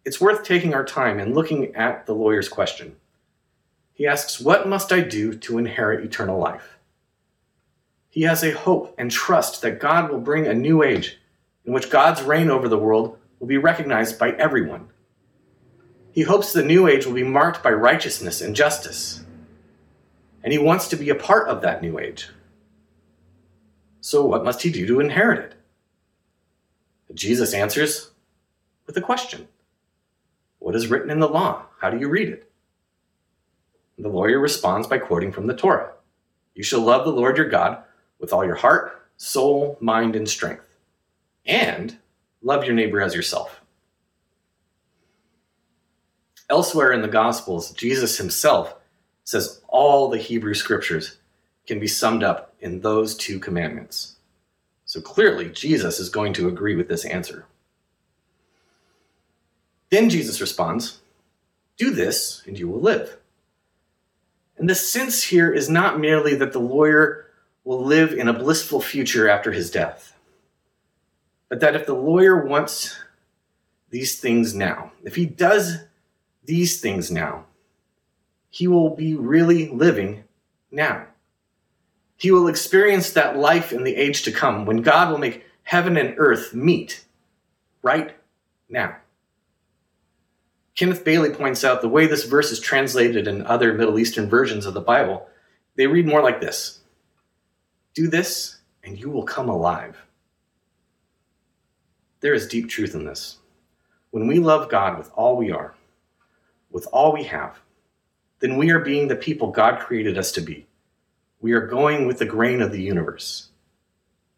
It's 0.05 0.21
worth 0.21 0.42
taking 0.42 0.75
our 0.75 0.85
time 0.85 1.21
and 1.21 1.37
looking 1.37 1.73
at 1.77 2.07
the 2.07 2.14
lawyer's 2.14 2.49
question. 2.49 2.97
He 3.94 4.05
asks, 4.05 4.40
What 4.40 4.68
must 4.68 4.92
I 4.92 5.01
do 5.01 5.33
to 5.33 5.59
inherit 5.59 6.05
eternal 6.05 6.38
life? 6.38 6.79
He 8.11 8.23
has 8.23 8.42
a 8.42 8.51
hope 8.51 8.97
and 8.99 9.12
trust 9.12 9.62
that 9.62 9.79
God 9.79 10.11
will 10.11 10.21
bring 10.21 10.49
a 10.49 10.55
new 10.55 10.83
age 10.83 11.17
in 11.68 11.74
which 11.74 11.90
God's 11.90 12.22
reign 12.22 12.48
over 12.48 12.66
the 12.66 12.78
world 12.78 13.18
will 13.38 13.46
be 13.46 13.59
recognized 13.59 14.18
by 14.18 14.31
everyone. 14.31 14.88
He 16.12 16.22
hopes 16.22 16.50
the 16.50 16.62
new 16.62 16.88
age 16.88 17.04
will 17.04 17.12
be 17.12 17.22
marked 17.22 17.62
by 17.62 17.72
righteousness 17.72 18.40
and 18.40 18.57
justice. 18.57 19.22
And 20.42 20.50
he 20.50 20.59
wants 20.59 20.88
to 20.88 20.96
be 20.96 21.11
a 21.11 21.14
part 21.14 21.46
of 21.46 21.61
that 21.61 21.83
new 21.83 21.98
age. 21.98 22.31
So, 24.00 24.24
what 24.24 24.46
must 24.46 24.62
he 24.62 24.70
do 24.70 24.87
to 24.87 24.98
inherit 24.98 25.40
it? 25.40 27.14
Jesus 27.14 27.52
answers 27.52 28.12
with 28.87 28.96
a 28.96 29.02
question 29.02 29.46
What 30.61 30.74
is 30.74 30.87
written 30.87 31.11
in 31.11 31.20
the 31.20 31.28
law? 31.28 31.66
How 31.81 31.90
do 31.90 31.98
you 31.98 32.09
read 32.09 32.31
it? 32.31 32.50
The 33.98 34.09
lawyer 34.09 34.38
responds 34.38 34.87
by 34.87 34.96
quoting 34.96 35.33
from 35.33 35.46
the 35.46 35.57
Torah 35.57 35.92
You 36.54 36.62
shall 36.62 36.81
love 36.81 37.04
the 37.04 37.12
Lord 37.12 37.37
your 37.37 37.50
God 37.50 37.83
with 38.18 38.33
all 38.33 38.46
your 38.46 38.54
heart, 38.54 39.07
soul, 39.18 39.76
mind, 39.83 40.16
and 40.16 40.26
strength. 40.26 40.64
And 41.48 41.96
love 42.42 42.64
your 42.64 42.74
neighbor 42.74 43.00
as 43.00 43.14
yourself. 43.14 43.62
Elsewhere 46.50 46.92
in 46.92 47.02
the 47.02 47.08
Gospels, 47.08 47.72
Jesus 47.72 48.18
himself 48.18 48.76
says 49.24 49.61
all 49.68 50.08
the 50.08 50.18
Hebrew 50.18 50.54
scriptures 50.54 51.16
can 51.66 51.80
be 51.80 51.87
summed 51.87 52.22
up 52.22 52.54
in 52.61 52.80
those 52.80 53.14
two 53.14 53.38
commandments. 53.38 54.16
So 54.84 55.00
clearly, 55.02 55.50
Jesus 55.50 55.98
is 55.98 56.08
going 56.08 56.32
to 56.34 56.48
agree 56.48 56.74
with 56.74 56.88
this 56.88 57.04
answer. 57.04 57.44
Then 59.90 60.08
Jesus 60.08 60.40
responds, 60.40 61.00
Do 61.76 61.90
this, 61.90 62.42
and 62.46 62.58
you 62.58 62.68
will 62.68 62.80
live. 62.80 63.18
And 64.56 64.68
the 64.68 64.74
sense 64.74 65.22
here 65.22 65.52
is 65.52 65.68
not 65.68 66.00
merely 66.00 66.34
that 66.37 66.52
the 66.52 66.58
lawyer 66.58 67.26
will 67.64 67.84
live 67.84 68.12
in 68.12 68.28
a 68.28 68.32
blissful 68.32 68.80
future 68.80 69.28
after 69.28 69.52
his 69.52 69.70
death. 69.70 70.17
But 71.48 71.61
that 71.61 71.76
if 71.76 71.87
the 71.87 71.94
lawyer 71.94 72.44
wants 72.44 72.96
these 73.90 74.20
things 74.20 74.54
now, 74.54 74.92
if 75.02 75.16
he 75.16 75.26
does 75.26 75.78
these 76.48 76.80
things 76.80 77.11
now. 77.11 77.44
He 78.48 78.66
will 78.66 78.96
be 78.96 79.14
really 79.14 79.68
living 79.68 80.24
now. 80.72 81.06
He 82.16 82.32
will 82.32 82.48
experience 82.48 83.12
that 83.12 83.37
life 83.37 83.70
in 83.70 83.84
the 83.84 83.94
age 83.94 84.22
to 84.22 84.32
come 84.32 84.64
when 84.64 84.78
God 84.78 85.11
will 85.11 85.18
make 85.18 85.44
heaven 85.62 85.98
and 85.98 86.14
earth 86.16 86.54
meet 86.54 87.04
right 87.82 88.16
now. 88.70 88.96
Kenneth 90.74 91.04
Bailey 91.04 91.30
points 91.30 91.64
out 91.64 91.82
the 91.82 91.88
way 91.88 92.06
this 92.06 92.24
verse 92.24 92.50
is 92.50 92.61
translated 92.61 93.28
in 93.28 93.46
other 93.46 93.74
Middle 93.74 93.98
Eastern 93.98 94.26
versions 94.28 94.64
of 94.64 94.72
the 94.72 94.80
Bible, 94.80 95.28
they 95.76 95.87
read 95.87 96.06
more 96.06 96.22
like 96.22 96.40
this 96.40 96.80
Do 97.94 98.08
this, 98.08 98.56
and 98.82 98.98
you 98.98 99.11
will 99.11 99.24
come 99.24 99.50
alive. 99.50 100.02
There 102.20 102.35
is 102.35 102.48
deep 102.48 102.68
truth 102.68 102.94
in 102.94 103.04
this. 103.04 103.38
When 104.11 104.26
we 104.26 104.38
love 104.38 104.70
God 104.70 104.98
with 104.98 105.11
all 105.14 105.37
we 105.37 105.52
are, 105.52 105.74
with 106.70 106.87
all 106.92 107.12
we 107.12 107.24
have, 107.24 107.59
then 108.40 108.57
we 108.57 108.70
are 108.70 108.81
being 108.81 109.09
the 109.09 109.16
people 109.16 109.50
God 109.50 109.81
created 109.81 110.18
us 110.18 110.33
to 110.33 110.40
be. 110.40 110.66
We 111.40 111.52
are 111.52 111.66
going 111.66 112.07
with 112.07 112.18
the 112.18 112.26
grain 112.26 112.61
of 112.61 112.72
the 112.72 112.83
universe. 112.83 113.50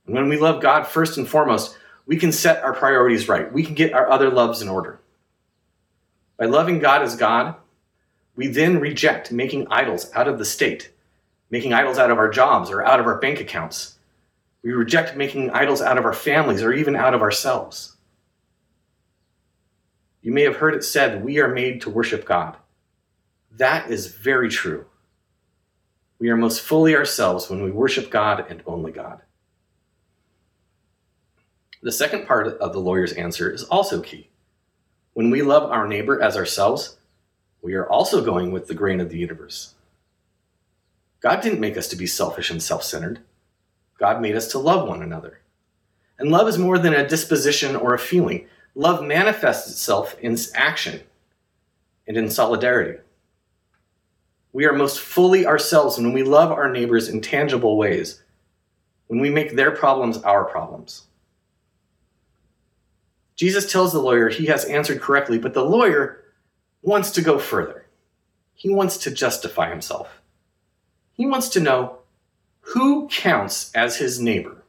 And 0.06 0.14
when 0.14 0.28
we 0.28 0.36
love 0.36 0.60
God 0.60 0.86
first 0.86 1.16
and 1.16 1.28
foremost, 1.28 1.76
we 2.06 2.16
can 2.16 2.32
set 2.32 2.62
our 2.62 2.74
priorities 2.74 3.28
right. 3.28 3.52
We 3.52 3.62
can 3.62 3.74
get 3.74 3.94
our 3.94 4.10
other 4.10 4.30
loves 4.30 4.60
in 4.60 4.68
order. 4.68 5.00
By 6.36 6.46
loving 6.46 6.78
God 6.78 7.02
as 7.02 7.16
God, 7.16 7.54
we 8.34 8.48
then 8.48 8.80
reject 8.80 9.32
making 9.32 9.68
idols 9.70 10.10
out 10.14 10.28
of 10.28 10.38
the 10.38 10.44
state, 10.44 10.90
making 11.50 11.72
idols 11.72 11.98
out 11.98 12.10
of 12.10 12.18
our 12.18 12.30
jobs 12.30 12.70
or 12.70 12.84
out 12.84 13.00
of 13.00 13.06
our 13.06 13.18
bank 13.18 13.40
accounts. 13.40 13.96
We 14.62 14.72
reject 14.72 15.16
making 15.16 15.50
idols 15.50 15.80
out 15.80 15.98
of 15.98 16.04
our 16.04 16.12
families 16.12 16.62
or 16.62 16.72
even 16.72 16.96
out 16.96 17.14
of 17.14 17.22
ourselves. 17.22 17.96
You 20.22 20.32
may 20.32 20.42
have 20.42 20.56
heard 20.56 20.74
it 20.74 20.84
said, 20.84 21.24
we 21.24 21.38
are 21.38 21.48
made 21.48 21.80
to 21.82 21.90
worship 21.90 22.26
God. 22.26 22.56
That 23.52 23.90
is 23.90 24.14
very 24.14 24.50
true. 24.50 24.86
We 26.18 26.28
are 26.28 26.36
most 26.36 26.60
fully 26.60 26.94
ourselves 26.94 27.48
when 27.48 27.62
we 27.62 27.70
worship 27.70 28.10
God 28.10 28.44
and 28.50 28.62
only 28.66 28.92
God. 28.92 29.22
The 31.82 31.92
second 31.92 32.26
part 32.26 32.46
of 32.46 32.72
the 32.74 32.78
lawyer's 32.78 33.14
answer 33.14 33.50
is 33.50 33.64
also 33.64 34.02
key. 34.02 34.28
When 35.14 35.30
we 35.30 35.40
love 35.40 35.70
our 35.70 35.88
neighbor 35.88 36.22
as 36.22 36.36
ourselves, 36.36 36.98
we 37.62 37.72
are 37.74 37.88
also 37.88 38.22
going 38.22 38.52
with 38.52 38.68
the 38.68 38.74
grain 38.74 39.00
of 39.00 39.08
the 39.08 39.18
universe. 39.18 39.74
God 41.20 41.40
didn't 41.40 41.60
make 41.60 41.78
us 41.78 41.88
to 41.88 41.96
be 41.96 42.06
selfish 42.06 42.50
and 42.50 42.62
self 42.62 42.82
centered. 42.84 43.20
God 44.00 44.22
made 44.22 44.34
us 44.34 44.48
to 44.48 44.58
love 44.58 44.88
one 44.88 45.02
another. 45.02 45.40
And 46.18 46.30
love 46.30 46.48
is 46.48 46.56
more 46.56 46.78
than 46.78 46.94
a 46.94 47.06
disposition 47.06 47.76
or 47.76 47.92
a 47.92 47.98
feeling. 47.98 48.46
Love 48.74 49.04
manifests 49.04 49.70
itself 49.70 50.16
in 50.20 50.38
action 50.54 51.00
and 52.08 52.16
in 52.16 52.30
solidarity. 52.30 52.98
We 54.52 54.64
are 54.64 54.72
most 54.72 55.00
fully 55.00 55.46
ourselves 55.46 55.98
when 55.98 56.14
we 56.14 56.22
love 56.22 56.50
our 56.50 56.72
neighbors 56.72 57.08
in 57.08 57.20
tangible 57.20 57.76
ways, 57.76 58.22
when 59.06 59.20
we 59.20 59.28
make 59.28 59.54
their 59.54 59.70
problems 59.70 60.18
our 60.18 60.44
problems. 60.44 61.06
Jesus 63.36 63.70
tells 63.70 63.92
the 63.92 64.00
lawyer 64.00 64.30
he 64.30 64.46
has 64.46 64.64
answered 64.64 65.00
correctly, 65.00 65.38
but 65.38 65.52
the 65.52 65.64
lawyer 65.64 66.24
wants 66.82 67.10
to 67.12 67.22
go 67.22 67.38
further. 67.38 67.86
He 68.54 68.72
wants 68.72 68.96
to 68.98 69.10
justify 69.10 69.68
himself. 69.68 70.20
He 71.12 71.26
wants 71.26 71.50
to 71.50 71.60
know 71.60 71.99
who 72.72 73.08
counts 73.08 73.72
as 73.74 73.96
his 73.96 74.20
neighbor. 74.20 74.62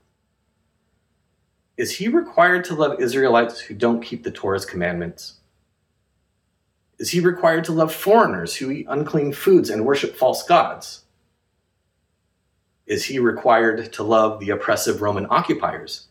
Is 1.78 1.96
he 1.96 2.08
required 2.08 2.66
to 2.66 2.74
love 2.74 3.00
Israelites 3.00 3.60
who 3.60 3.76
don't 3.76 4.02
keep 4.02 4.24
the 4.24 4.32
Torah's 4.32 4.66
commandments? 4.66 5.36
Is 6.98 7.12
he 7.12 7.20
required 7.20 7.64
to 7.66 7.72
love 7.72 7.94
foreigners 7.94 8.56
who 8.56 8.72
eat 8.72 8.88
unclean 8.90 9.34
foods 9.34 9.70
and 9.70 9.86
worship 9.86 10.16
false 10.16 10.42
gods? 10.44 11.04
Is 12.88 13.06
he 13.06 13.20
required 13.20 13.94
to 13.94 14.04
love 14.04 14.40
the 14.40 14.50
oppressive 14.50 15.04
Roman 15.04 15.28
occupiers 15.30 16.08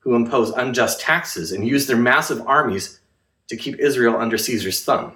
who 0.00 0.16
impose 0.16 0.50
unjust 0.50 1.00
taxes 1.00 1.52
and 1.52 1.66
use 1.66 1.86
their 1.86 1.96
massive 1.96 2.44
armies 2.44 3.00
to 3.46 3.56
keep 3.56 3.78
Israel 3.78 4.16
under 4.16 4.36
Caesar's 4.36 4.82
thumb? 4.84 5.12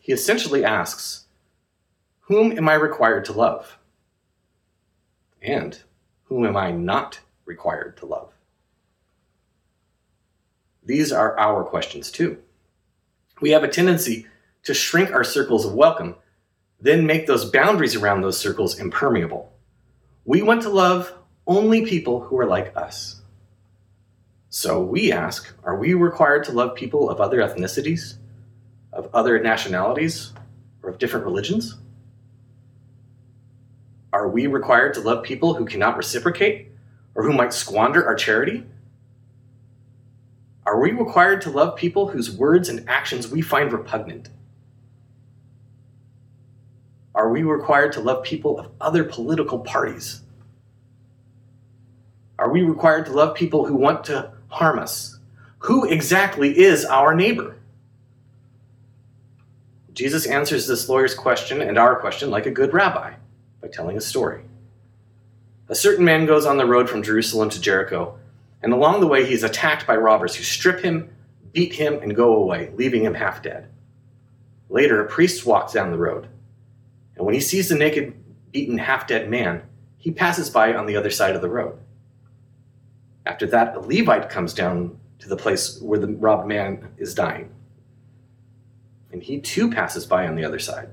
He 0.00 0.12
essentially 0.14 0.64
asks, 0.64 1.26
Whom 2.28 2.52
am 2.58 2.68
I 2.68 2.74
required 2.74 3.24
to 3.24 3.32
love? 3.32 3.78
And 5.40 5.80
whom 6.24 6.44
am 6.44 6.58
I 6.58 6.72
not 6.72 7.20
required 7.46 7.96
to 7.96 8.06
love? 8.06 8.34
These 10.84 11.10
are 11.10 11.38
our 11.38 11.64
questions 11.64 12.10
too. 12.10 12.36
We 13.40 13.52
have 13.52 13.64
a 13.64 13.68
tendency 13.68 14.26
to 14.64 14.74
shrink 14.74 15.10
our 15.10 15.24
circles 15.24 15.64
of 15.64 15.72
welcome, 15.72 16.16
then 16.78 17.06
make 17.06 17.26
those 17.26 17.50
boundaries 17.50 17.96
around 17.96 18.20
those 18.20 18.38
circles 18.38 18.78
impermeable. 18.78 19.50
We 20.26 20.42
want 20.42 20.60
to 20.62 20.68
love 20.68 21.14
only 21.46 21.86
people 21.86 22.20
who 22.20 22.38
are 22.38 22.46
like 22.46 22.76
us. 22.76 23.22
So 24.50 24.82
we 24.82 25.12
ask 25.12 25.54
are 25.64 25.78
we 25.78 25.94
required 25.94 26.44
to 26.44 26.52
love 26.52 26.74
people 26.74 27.08
of 27.08 27.22
other 27.22 27.38
ethnicities, 27.38 28.16
of 28.92 29.08
other 29.14 29.38
nationalities, 29.38 30.34
or 30.82 30.90
of 30.90 30.98
different 30.98 31.24
religions? 31.24 31.76
Are 34.12 34.28
we 34.28 34.46
required 34.46 34.94
to 34.94 35.00
love 35.00 35.22
people 35.22 35.54
who 35.54 35.66
cannot 35.66 35.96
reciprocate 35.96 36.68
or 37.14 37.24
who 37.24 37.32
might 37.32 37.52
squander 37.52 38.06
our 38.06 38.14
charity? 38.14 38.64
Are 40.64 40.80
we 40.80 40.92
required 40.92 41.42
to 41.42 41.50
love 41.50 41.76
people 41.76 42.08
whose 42.08 42.30
words 42.30 42.68
and 42.68 42.88
actions 42.88 43.28
we 43.28 43.42
find 43.42 43.72
repugnant? 43.72 44.30
Are 47.14 47.30
we 47.30 47.42
required 47.42 47.92
to 47.94 48.00
love 48.00 48.22
people 48.22 48.58
of 48.58 48.70
other 48.80 49.04
political 49.04 49.58
parties? 49.58 50.22
Are 52.38 52.50
we 52.50 52.62
required 52.62 53.06
to 53.06 53.12
love 53.12 53.34
people 53.34 53.66
who 53.66 53.74
want 53.74 54.04
to 54.04 54.30
harm 54.48 54.78
us? 54.78 55.18
Who 55.60 55.84
exactly 55.84 56.56
is 56.58 56.84
our 56.84 57.14
neighbor? 57.14 57.56
Jesus 59.92 60.26
answers 60.26 60.66
this 60.66 60.88
lawyer's 60.88 61.14
question 61.14 61.60
and 61.60 61.76
our 61.76 61.96
question 61.96 62.30
like 62.30 62.46
a 62.46 62.52
good 62.52 62.72
rabbi 62.72 63.14
by 63.60 63.68
telling 63.68 63.96
a 63.96 64.00
story. 64.00 64.42
A 65.68 65.74
certain 65.74 66.04
man 66.04 66.26
goes 66.26 66.46
on 66.46 66.56
the 66.56 66.66
road 66.66 66.88
from 66.88 67.02
Jerusalem 67.02 67.50
to 67.50 67.60
Jericho 67.60 68.18
and 68.62 68.72
along 68.72 69.00
the 69.00 69.06
way, 69.06 69.24
he 69.24 69.34
is 69.34 69.44
attacked 69.44 69.86
by 69.86 69.96
robbers 69.96 70.34
who 70.34 70.42
strip 70.42 70.80
him, 70.80 71.10
beat 71.52 71.74
him, 71.74 71.94
and 72.02 72.16
go 72.16 72.34
away, 72.34 72.70
leaving 72.74 73.04
him 73.04 73.14
half 73.14 73.42
dead. 73.42 73.68
Later, 74.68 75.00
a 75.00 75.08
priest 75.08 75.46
walks 75.46 75.72
down 75.72 75.90
the 75.90 75.98
road, 75.98 76.28
and 77.16 77.24
when 77.24 77.34
he 77.34 77.40
sees 77.40 77.68
the 77.68 77.74
naked, 77.74 78.14
beaten, 78.52 78.78
half 78.78 79.06
dead 79.06 79.30
man, 79.30 79.62
he 79.96 80.10
passes 80.10 80.50
by 80.50 80.74
on 80.74 80.86
the 80.86 80.96
other 80.96 81.10
side 81.10 81.36
of 81.36 81.42
the 81.42 81.48
road. 81.48 81.78
After 83.26 83.46
that, 83.46 83.76
a 83.76 83.80
Levite 83.80 84.30
comes 84.30 84.54
down 84.54 84.98
to 85.20 85.28
the 85.28 85.36
place 85.36 85.80
where 85.80 85.98
the 85.98 86.08
robbed 86.08 86.48
man 86.48 86.88
is 86.98 87.14
dying, 87.14 87.50
and 89.12 89.22
he 89.22 89.40
too 89.40 89.70
passes 89.70 90.04
by 90.04 90.26
on 90.26 90.34
the 90.34 90.44
other 90.44 90.58
side. 90.58 90.90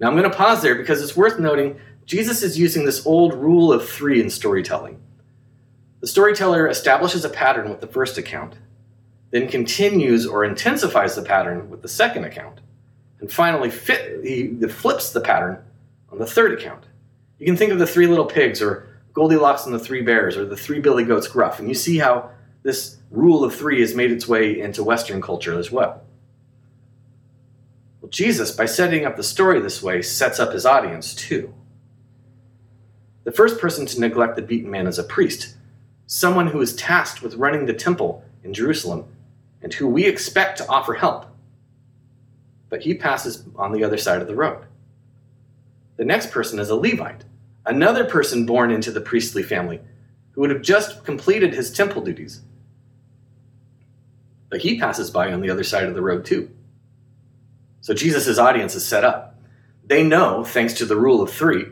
Now, 0.00 0.08
I'm 0.08 0.16
going 0.16 0.30
to 0.30 0.36
pause 0.36 0.62
there 0.62 0.74
because 0.74 1.02
it's 1.02 1.16
worth 1.16 1.38
noting 1.38 1.78
Jesus 2.06 2.42
is 2.42 2.58
using 2.58 2.84
this 2.84 3.06
old 3.06 3.34
rule 3.34 3.72
of 3.72 3.88
three 3.88 4.20
in 4.20 4.30
storytelling. 4.30 5.00
The 6.00 6.08
storyteller 6.08 6.66
establishes 6.66 7.24
a 7.24 7.28
pattern 7.28 7.68
with 7.68 7.80
the 7.80 7.86
first 7.86 8.16
account, 8.18 8.54
then 9.30 9.46
continues 9.46 10.26
or 10.26 10.44
intensifies 10.44 11.14
the 11.14 11.22
pattern 11.22 11.68
with 11.70 11.82
the 11.82 11.88
second 11.88 12.24
account, 12.24 12.60
and 13.20 13.30
finally 13.30 13.70
fit, 13.70 14.24
he 14.24 14.48
flips 14.68 15.12
the 15.12 15.20
pattern 15.20 15.62
on 16.10 16.18
the 16.18 16.26
third 16.26 16.58
account. 16.58 16.84
You 17.38 17.46
can 17.46 17.56
think 17.56 17.70
of 17.70 17.78
the 17.78 17.86
three 17.86 18.06
little 18.06 18.24
pigs, 18.24 18.60
or 18.62 18.88
Goldilocks 19.12 19.66
and 19.66 19.74
the 19.74 19.78
three 19.78 20.02
bears, 20.02 20.36
or 20.36 20.46
the 20.46 20.56
three 20.56 20.80
billy 20.80 21.04
goats 21.04 21.28
gruff, 21.28 21.58
and 21.58 21.68
you 21.68 21.74
see 21.74 21.98
how 21.98 22.30
this 22.62 22.96
rule 23.10 23.44
of 23.44 23.54
three 23.54 23.80
has 23.82 23.94
made 23.94 24.10
its 24.10 24.26
way 24.26 24.58
into 24.58 24.82
Western 24.82 25.20
culture 25.20 25.56
as. 25.58 25.70
Well, 25.70 26.02
Jesus, 28.10 28.50
by 28.50 28.66
setting 28.66 29.06
up 29.06 29.16
the 29.16 29.22
story 29.22 29.60
this 29.60 29.82
way, 29.82 30.02
sets 30.02 30.40
up 30.40 30.52
his 30.52 30.66
audience 30.66 31.14
too. 31.14 31.54
The 33.24 33.32
first 33.32 33.60
person 33.60 33.86
to 33.86 34.00
neglect 34.00 34.34
the 34.34 34.42
beaten 34.42 34.70
man 34.70 34.88
is 34.88 34.98
a 34.98 35.04
priest, 35.04 35.56
someone 36.06 36.48
who 36.48 36.60
is 36.60 36.74
tasked 36.74 37.22
with 37.22 37.36
running 37.36 37.66
the 37.66 37.72
temple 37.72 38.24
in 38.42 38.52
Jerusalem 38.52 39.06
and 39.62 39.72
who 39.72 39.86
we 39.86 40.04
expect 40.04 40.58
to 40.58 40.68
offer 40.68 40.94
help. 40.94 41.26
But 42.68 42.82
he 42.82 42.94
passes 42.94 43.44
on 43.56 43.72
the 43.72 43.84
other 43.84 43.98
side 43.98 44.20
of 44.20 44.26
the 44.26 44.34
road. 44.34 44.64
The 45.96 46.04
next 46.04 46.30
person 46.30 46.58
is 46.58 46.70
a 46.70 46.74
Levite, 46.74 47.24
another 47.66 48.04
person 48.04 48.46
born 48.46 48.72
into 48.72 48.90
the 48.90 49.00
priestly 49.00 49.42
family 49.42 49.80
who 50.32 50.40
would 50.40 50.50
have 50.50 50.62
just 50.62 51.04
completed 51.04 51.54
his 51.54 51.72
temple 51.72 52.02
duties. 52.02 52.40
But 54.48 54.62
he 54.62 54.80
passes 54.80 55.10
by 55.10 55.32
on 55.32 55.40
the 55.40 55.50
other 55.50 55.62
side 55.62 55.84
of 55.84 55.94
the 55.94 56.02
road 56.02 56.24
too. 56.24 56.50
So 57.80 57.94
Jesus' 57.94 58.38
audience 58.38 58.74
is 58.74 58.84
set 58.84 59.04
up. 59.04 59.38
They 59.84 60.02
know, 60.02 60.44
thanks 60.44 60.74
to 60.74 60.84
the 60.84 60.96
rule 60.96 61.22
of 61.22 61.32
three, 61.32 61.66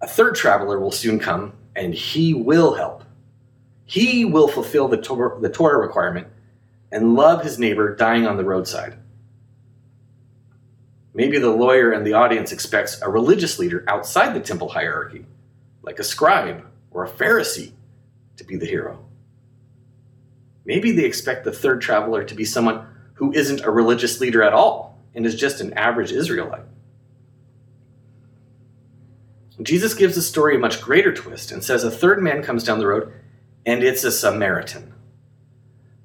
a 0.00 0.06
third 0.06 0.34
traveler 0.34 0.80
will 0.80 0.90
soon 0.90 1.18
come 1.18 1.52
and 1.76 1.94
he 1.94 2.34
will 2.34 2.74
help. 2.74 3.04
He 3.84 4.24
will 4.24 4.48
fulfill 4.48 4.88
the 4.88 4.96
Torah, 4.96 5.40
the 5.40 5.50
Torah 5.50 5.78
requirement 5.78 6.28
and 6.90 7.14
love 7.14 7.44
his 7.44 7.58
neighbor 7.58 7.94
dying 7.94 8.26
on 8.26 8.36
the 8.36 8.44
roadside. 8.44 8.96
Maybe 11.12 11.38
the 11.38 11.50
lawyer 11.50 11.92
and 11.92 12.06
the 12.06 12.14
audience 12.14 12.52
expects 12.52 13.00
a 13.02 13.10
religious 13.10 13.58
leader 13.58 13.84
outside 13.86 14.34
the 14.34 14.40
temple 14.40 14.68
hierarchy, 14.68 15.26
like 15.82 15.98
a 15.98 16.04
scribe 16.04 16.64
or 16.90 17.04
a 17.04 17.08
Pharisee, 17.08 17.72
to 18.36 18.44
be 18.44 18.56
the 18.56 18.66
hero. 18.66 19.04
Maybe 20.64 20.92
they 20.92 21.04
expect 21.04 21.44
the 21.44 21.52
third 21.52 21.80
traveler 21.80 22.24
to 22.24 22.34
be 22.34 22.44
someone 22.44 22.86
who 23.14 23.32
isn't 23.32 23.60
a 23.62 23.70
religious 23.70 24.20
leader 24.20 24.42
at 24.42 24.52
all 24.52 24.89
and 25.14 25.26
is 25.26 25.34
just 25.34 25.60
an 25.60 25.72
average 25.74 26.12
Israelite. 26.12 26.64
Jesus 29.62 29.92
gives 29.92 30.14
the 30.14 30.22
story 30.22 30.56
a 30.56 30.58
much 30.58 30.80
greater 30.80 31.12
twist 31.12 31.52
and 31.52 31.62
says 31.62 31.84
a 31.84 31.90
third 31.90 32.22
man 32.22 32.42
comes 32.42 32.64
down 32.64 32.78
the 32.78 32.86
road, 32.86 33.12
and 33.66 33.82
it's 33.82 34.04
a 34.04 34.10
Samaritan. 34.10 34.94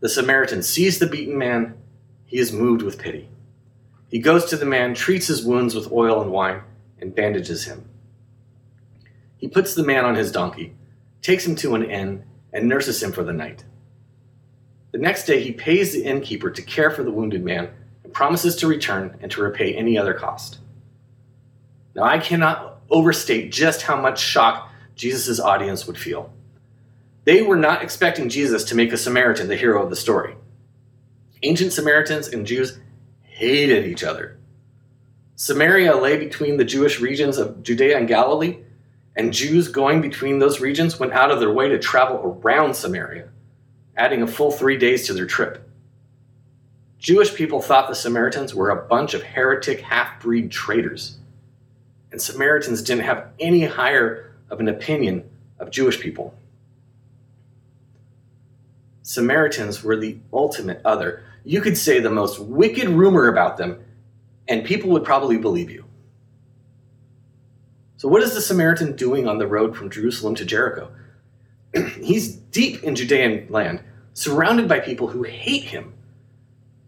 The 0.01 0.09
Samaritan 0.09 0.61
sees 0.61 0.99
the 0.99 1.07
beaten 1.07 1.37
man, 1.37 1.77
he 2.25 2.37
is 2.37 2.51
moved 2.51 2.81
with 2.81 2.99
pity. 2.99 3.29
He 4.09 4.19
goes 4.19 4.45
to 4.45 4.57
the 4.57 4.65
man, 4.65 4.93
treats 4.93 5.27
his 5.27 5.45
wounds 5.45 5.73
with 5.73 5.91
oil 5.91 6.21
and 6.21 6.31
wine, 6.31 6.61
and 6.99 7.15
bandages 7.15 7.63
him. 7.63 7.89
He 9.37 9.47
puts 9.47 9.73
the 9.73 9.83
man 9.83 10.05
on 10.05 10.15
his 10.15 10.31
donkey, 10.31 10.73
takes 11.21 11.45
him 11.45 11.55
to 11.57 11.75
an 11.75 11.83
inn, 11.83 12.23
and 12.51 12.67
nurses 12.67 13.01
him 13.01 13.11
for 13.11 13.23
the 13.23 13.33
night. 13.33 13.63
The 14.91 14.97
next 14.97 15.25
day, 15.25 15.41
he 15.41 15.51
pays 15.51 15.93
the 15.93 16.03
innkeeper 16.03 16.49
to 16.51 16.61
care 16.61 16.91
for 16.91 17.03
the 17.03 17.11
wounded 17.11 17.43
man 17.43 17.69
promises 18.15 18.55
to 18.55 18.67
return 18.67 19.17
and 19.21 19.29
to 19.29 19.41
repay 19.41 19.75
any 19.75 19.97
other 19.97 20.13
cost. 20.13 20.59
Now, 21.93 22.03
I 22.03 22.17
cannot 22.17 22.81
overstate 22.89 23.51
just 23.51 23.81
how 23.81 23.99
much 23.99 24.21
shock 24.21 24.71
Jesus' 24.95 25.39
audience 25.39 25.85
would 25.85 25.97
feel. 25.97 26.31
They 27.25 27.41
were 27.41 27.57
not 27.57 27.83
expecting 27.83 28.29
Jesus 28.29 28.63
to 28.65 28.75
make 28.75 28.93
a 28.93 28.97
Samaritan 28.97 29.49
the 29.49 29.57
hero 29.57 29.83
of 29.83 29.89
the 29.89 29.97
story. 29.97 30.35
Ancient 31.43 31.73
Samaritans 31.73 32.29
and 32.29 32.47
Jews 32.47 32.79
hated 33.21 33.85
each 33.85 34.03
other. 34.03 34.37
Samaria 35.35 35.97
lay 35.97 36.17
between 36.17 36.55
the 36.55 36.63
Jewish 36.63 37.01
regions 37.01 37.37
of 37.37 37.63
Judea 37.63 37.97
and 37.97 38.07
Galilee, 38.07 38.59
and 39.17 39.33
Jews 39.33 39.67
going 39.67 39.99
between 39.99 40.39
those 40.39 40.61
regions 40.61 40.99
went 40.99 41.11
out 41.11 41.31
of 41.31 41.41
their 41.41 41.51
way 41.51 41.67
to 41.67 41.77
travel 41.77 42.39
around 42.41 42.75
Samaria 42.75 43.27
adding 43.97 44.21
a 44.21 44.27
full 44.27 44.51
three 44.51 44.77
days 44.77 45.07
to 45.07 45.13
their 45.13 45.25
trip. 45.25 45.64
Jewish 47.05 47.35
people 47.35 47.61
thought 47.61 47.87
the 47.87 47.93
Samaritans 47.93 48.55
were 48.55 48.71
a 48.71 48.87
bunch 48.87 49.13
of 49.13 49.21
heretic 49.21 49.81
half 49.81 50.19
breed 50.19 50.49
traitors, 50.49 51.19
and 52.11 52.19
Samaritans 52.19 52.81
didn't 52.81 53.03
have 53.03 53.27
any 53.39 53.63
higher 53.63 54.33
of 54.49 54.59
an 54.59 54.67
opinion 54.67 55.29
of 55.59 55.69
Jewish 55.69 55.99
people. 55.99 56.33
Samaritans 59.03 59.83
were 59.83 59.95
the 59.95 60.17
ultimate 60.33 60.81
other. 60.83 61.23
You 61.43 61.61
could 61.61 61.77
say 61.77 61.99
the 61.99 62.09
most 62.09 62.39
wicked 62.39 62.89
rumor 62.89 63.27
about 63.27 63.57
them, 63.57 63.83
and 64.47 64.65
people 64.65 64.89
would 64.89 65.03
probably 65.03 65.37
believe 65.37 65.69
you. 65.69 65.85
So, 67.97 68.07
what 68.07 68.23
is 68.23 68.33
the 68.33 68.41
Samaritan 68.41 68.95
doing 68.95 69.27
on 69.27 69.37
the 69.37 69.45
road 69.45 69.77
from 69.77 69.91
Jerusalem 69.91 70.33
to 70.33 70.43
Jericho? 70.43 70.91
he's 72.01 72.35
deep 72.35 72.83
in 72.83 72.95
Judean 72.95 73.45
land, 73.51 73.83
surrounded 74.15 74.67
by 74.67 74.79
people 74.79 75.09
who 75.09 75.21
hate 75.21 75.65
him. 75.65 75.94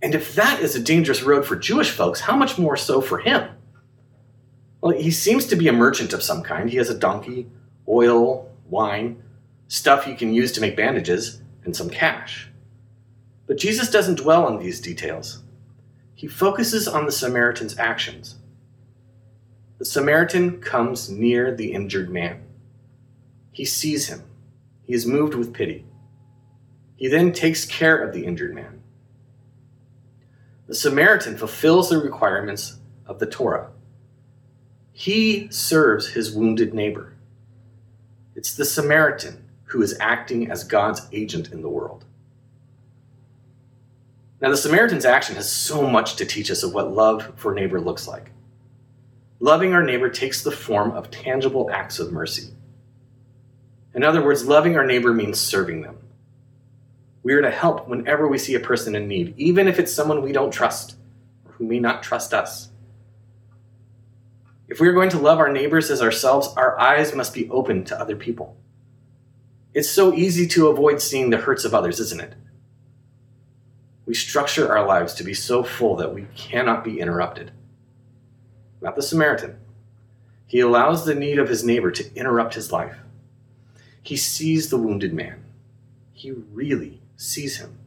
And 0.02 0.14
if 0.14 0.36
that 0.36 0.62
is 0.62 0.76
a 0.76 0.80
dangerous 0.80 1.24
road 1.24 1.46
for 1.46 1.56
Jewish 1.56 1.90
folks, 1.90 2.22
how 2.22 2.36
much 2.36 2.58
more 2.58 2.78
so 2.78 3.02
for 3.02 3.20
him? 3.20 3.50
Well, 4.82 4.96
he 4.96 5.12
seems 5.12 5.48
to 5.48 5.56
be 5.56 5.68
a 5.68 5.74
merchant 5.74 6.14
of 6.14 6.22
some 6.22 6.44
kind. 6.44 6.70
He 6.70 6.78
has 6.78 6.90
a 6.90 6.98
donkey, 6.98 7.48
oil, 7.88 8.52
wine, 8.70 9.24
stuff 9.68 10.06
he 10.06 10.14
can 10.14 10.34
use 10.34 10.52
to 10.54 10.62
make 10.62 10.78
bandages, 10.78 11.42
and 11.64 11.76
some 11.76 11.90
cash. 11.90 12.50
But 13.48 13.58
Jesus 13.58 13.90
doesn't 13.90 14.20
dwell 14.20 14.46
on 14.46 14.60
these 14.60 14.80
details. 14.80 15.44
He 16.14 16.28
focuses 16.28 16.88
on 16.88 17.06
the 17.06 17.12
Samaritan's 17.12 17.78
actions. 17.78 18.36
The 19.78 19.86
Samaritan 19.86 20.60
comes 20.62 21.10
near 21.10 21.54
the 21.54 21.74
injured 21.74 22.10
man. 22.10 22.44
He 23.52 23.66
sees 23.66 24.08
him. 24.08 24.24
He 24.84 24.94
is 24.94 25.06
moved 25.06 25.36
with 25.36 25.54
pity. 25.54 25.86
He 26.96 27.08
then 27.08 27.32
takes 27.32 27.66
care 27.66 27.98
of 27.98 28.14
the 28.14 28.26
injured 28.26 28.56
man. 28.56 28.77
The 30.68 30.76
Samaritan 30.76 31.38
fulfills 31.38 31.90
the 31.90 31.98
requirements 31.98 32.78
of 33.06 33.20
the 33.20 33.26
Torah. 33.26 33.70
He 34.92 35.50
serves 35.50 36.10
his 36.10 36.32
wounded 36.32 36.74
neighbor. 36.74 37.14
It's 38.36 38.56
the 38.56 38.66
Samaritan 38.66 39.46
who 39.66 39.82
is 39.82 39.98
acting 40.00 40.52
as 40.52 40.64
God's 40.64 41.08
agent 41.12 41.52
in 41.52 41.62
the 41.62 41.70
world. 41.70 42.06
Now, 44.40 44.50
the 44.50 44.58
Samaritan's 44.58 45.06
action 45.06 45.36
has 45.36 45.52
so 45.52 45.90
much 45.90 46.16
to 46.18 46.26
teach 46.26 46.52
us 46.52 46.64
of 46.64 46.74
what 46.74 46.92
love 46.92 47.34
for 47.36 47.54
neighbor 47.54 47.82
looks 47.82 48.08
like. 48.08 48.32
Loving 49.40 49.74
our 49.74 49.84
neighbor 49.84 50.10
takes 50.10 50.44
the 50.44 50.52
form 50.52 50.92
of 50.92 51.10
tangible 51.10 51.70
acts 51.72 52.00
of 52.00 52.12
mercy. 52.12 52.52
In 53.94 54.04
other 54.04 54.24
words, 54.24 54.46
loving 54.46 54.78
our 54.78 54.86
neighbor 54.86 55.14
means 55.14 55.40
serving 55.40 55.82
them. 55.82 55.97
We 57.28 57.34
are 57.34 57.42
to 57.42 57.52
help 57.52 57.90
whenever 57.90 58.26
we 58.26 58.38
see 58.38 58.56
a 58.56 58.60
person 58.62 58.96
in 58.96 59.10
need, 59.10 59.34
even 59.36 59.68
if 59.68 59.80
it's 59.80 59.92
someone 59.94 60.22
we 60.22 60.32
don't 60.32 60.50
trust 60.50 60.96
or 61.46 61.52
who 61.52 61.66
may 61.66 61.78
not 61.78 62.02
trust 62.02 62.34
us. 62.34 62.70
If 64.70 64.80
we 64.80 64.88
are 64.88 64.94
going 64.94 65.10
to 65.10 65.20
love 65.20 65.38
our 65.38 65.52
neighbors 65.52 65.92
as 65.92 66.02
ourselves, 66.02 66.48
our 66.56 66.80
eyes 66.80 67.14
must 67.14 67.34
be 67.34 67.50
open 67.50 67.84
to 67.84 68.00
other 68.00 68.16
people. 68.16 68.56
It's 69.74 69.90
so 69.90 70.14
easy 70.14 70.48
to 70.48 70.70
avoid 70.70 71.02
seeing 71.02 71.30
the 71.30 71.36
hurts 71.36 71.66
of 71.66 71.74
others, 71.74 72.00
isn't 72.00 72.22
it? 72.22 72.34
We 74.06 74.14
structure 74.14 74.72
our 74.72 74.88
lives 74.88 75.14
to 75.16 75.26
be 75.26 75.34
so 75.34 75.64
full 75.64 75.98
that 75.98 76.14
we 76.14 76.28
cannot 76.34 76.86
be 76.86 77.02
interrupted. 77.02 77.52
Not 78.80 78.96
the 78.96 79.02
Samaritan. 79.02 79.58
He 80.46 80.62
allows 80.62 81.04
the 81.04 81.14
need 81.14 81.40
of 81.40 81.50
his 81.50 81.66
neighbor 81.66 81.92
to 81.92 82.16
interrupt 82.16 82.54
his 82.54 82.72
life. 82.72 82.96
He 84.02 84.16
sees 84.16 84.70
the 84.70 84.78
wounded 84.78 85.12
man. 85.14 85.44
He 86.14 86.32
really 86.32 86.97
sees 87.18 87.58
him. 87.58 87.78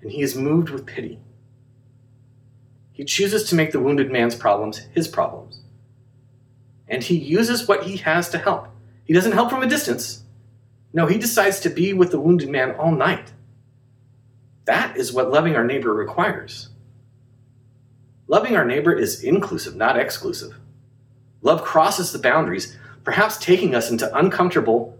And 0.00 0.12
he 0.12 0.22
is 0.22 0.36
moved 0.36 0.70
with 0.70 0.86
pity. 0.86 1.18
He 2.92 3.04
chooses 3.04 3.48
to 3.48 3.56
make 3.56 3.72
the 3.72 3.80
wounded 3.80 4.12
man's 4.12 4.36
problems 4.36 4.78
his 4.92 5.08
problems. 5.08 5.60
And 6.86 7.02
he 7.02 7.16
uses 7.16 7.66
what 7.66 7.84
he 7.84 7.96
has 7.96 8.28
to 8.28 8.38
help. 8.38 8.68
He 9.04 9.12
doesn't 9.12 9.32
help 9.32 9.50
from 9.50 9.62
a 9.62 9.68
distance. 9.68 10.22
No, 10.92 11.06
he 11.06 11.18
decides 11.18 11.58
to 11.60 11.70
be 11.70 11.92
with 11.92 12.12
the 12.12 12.20
wounded 12.20 12.48
man 12.48 12.72
all 12.72 12.92
night. 12.92 13.32
That 14.66 14.96
is 14.96 15.12
what 15.12 15.30
loving 15.30 15.56
our 15.56 15.64
neighbor 15.64 15.92
requires. 15.92 16.68
Loving 18.28 18.56
our 18.56 18.64
neighbor 18.64 18.92
is 18.92 19.22
inclusive, 19.22 19.74
not 19.74 19.98
exclusive. 19.98 20.54
Love 21.42 21.62
crosses 21.62 22.12
the 22.12 22.18
boundaries 22.18 22.76
perhaps 23.02 23.36
taking 23.36 23.74
us 23.74 23.90
into 23.90 24.16
uncomfortable 24.16 24.98